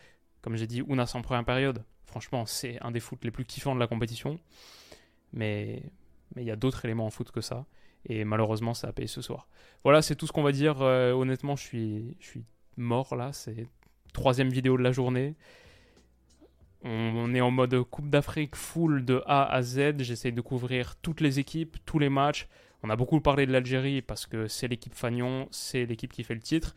comme 0.43 0.57
j'ai 0.57 0.69
dit, 0.69 0.81
Ounas 0.83 1.11
en 1.15 1.23
première 1.23 1.45
période, 1.45 1.85
franchement 2.07 2.47
c'est 2.47 2.81
un 2.81 2.93
des 2.93 3.01
foot 3.01 3.25
les 3.25 3.33
plus 3.33 3.45
kiffants 3.45 3.75
de 3.75 3.81
la 3.81 3.89
compétition, 3.89 4.39
mais 5.33 5.83
il 6.37 6.45
y 6.45 6.53
a 6.53 6.57
d'autres 6.57 6.85
éléments 6.85 7.07
en 7.07 7.11
foot 7.11 7.33
que 7.33 7.41
ça. 7.41 7.67
Et 8.07 8.25
malheureusement, 8.25 8.75
ça 8.75 8.89
a 8.89 8.93
payé 8.93 9.09
ce 9.09 9.21
soir. 9.21 9.49
Voilà, 9.85 10.03
c'est 10.03 10.17
tout 10.17 10.27
ce 10.27 10.33
qu'on 10.33 10.43
va 10.43 10.53
dire. 10.53 10.81
Euh, 10.81 11.13
honnêtement, 11.13 11.57
je 11.57 11.63
suis, 11.63 12.17
je 12.21 12.27
suis 12.27 12.45
mort 12.77 13.17
là. 13.17 13.33
C'est 13.33 13.67
troisième 14.13 14.49
vidéo 14.49 14.77
de 14.77 14.83
la 14.83 14.93
journée. 14.93 15.35
On, 16.83 17.35
est 17.35 17.41
en 17.41 17.51
mode 17.51 17.83
Coupe 17.83 18.09
d'Afrique 18.09 18.55
full 18.55 19.05
de 19.05 19.23
A 19.27 19.45
à 19.45 19.63
Z. 19.63 19.99
J'essaie 19.99 20.31
de 20.31 20.41
couvrir 20.41 20.97
toutes 20.97 21.21
les 21.21 21.39
équipes, 21.39 21.77
tous 21.85 21.99
les 21.99 22.09
matchs. 22.09 22.49
On 22.83 22.91
a 22.91 22.97
beaucoup 22.97 23.21
parlé 23.21 23.47
de 23.47 23.53
l'Algérie 23.53 24.01
parce 24.01 24.27
que 24.27 24.47
c'est 24.47 24.69
l'équipe 24.69 24.95
Fagnon, 24.95 25.49
c'est 25.51 25.85
l'équipe 25.87 26.13
qui 26.13 26.23
fait 26.23 26.35
le 26.35 26.41
titre. 26.41 26.77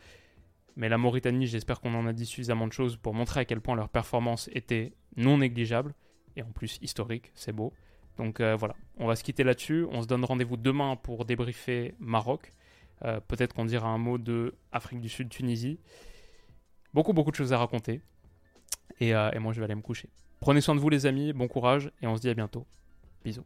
Mais 0.75 0.89
la 0.89 0.97
Mauritanie, 0.97 1.45
j'espère 1.45 1.79
qu'on 1.79 1.93
en 1.93 2.07
a 2.07 2.13
dit 2.13 2.25
suffisamment 2.25 2.65
de 2.65 2.73
choses 2.73 2.97
pour 2.97 3.13
montrer 3.13 3.41
à 3.41 3.45
quel 3.45 3.61
point 3.61 3.75
leur 3.75 3.89
performance 3.89 4.49
était 4.53 4.93
non 5.17 5.37
négligeable 5.37 5.93
et 6.35 6.41
en 6.41 6.51
plus 6.51 6.79
historique, 6.81 7.31
c'est 7.35 7.51
beau. 7.51 7.73
Donc 8.17 8.39
euh, 8.39 8.55
voilà, 8.55 8.75
on 8.97 9.07
va 9.07 9.15
se 9.15 9.23
quitter 9.23 9.43
là-dessus. 9.43 9.85
On 9.91 10.01
se 10.01 10.07
donne 10.07 10.23
rendez-vous 10.25 10.57
demain 10.57 10.95
pour 10.95 11.25
débriefer 11.25 11.95
Maroc. 11.99 12.51
Euh, 13.03 13.19
peut-être 13.19 13.53
qu'on 13.53 13.65
dira 13.65 13.89
un 13.89 13.97
mot 13.97 14.17
de 14.17 14.53
Afrique 14.71 15.01
du 15.01 15.09
Sud, 15.09 15.29
Tunisie. 15.29 15.79
Beaucoup, 16.93 17.13
beaucoup 17.13 17.31
de 17.31 17.35
choses 17.35 17.53
à 17.53 17.57
raconter. 17.57 18.01
Euh, 19.01 19.31
et 19.31 19.39
moi, 19.39 19.53
je 19.53 19.59
vais 19.59 19.65
aller 19.65 19.75
me 19.75 19.81
coucher. 19.81 20.09
Prenez 20.39 20.61
soin 20.61 20.75
de 20.75 20.79
vous, 20.79 20.89
les 20.89 21.05
amis. 21.05 21.33
Bon 21.33 21.47
courage. 21.47 21.91
Et 22.01 22.07
on 22.07 22.15
se 22.15 22.21
dit 22.21 22.29
à 22.29 22.33
bientôt. 22.33 22.65
Bisous. 23.23 23.45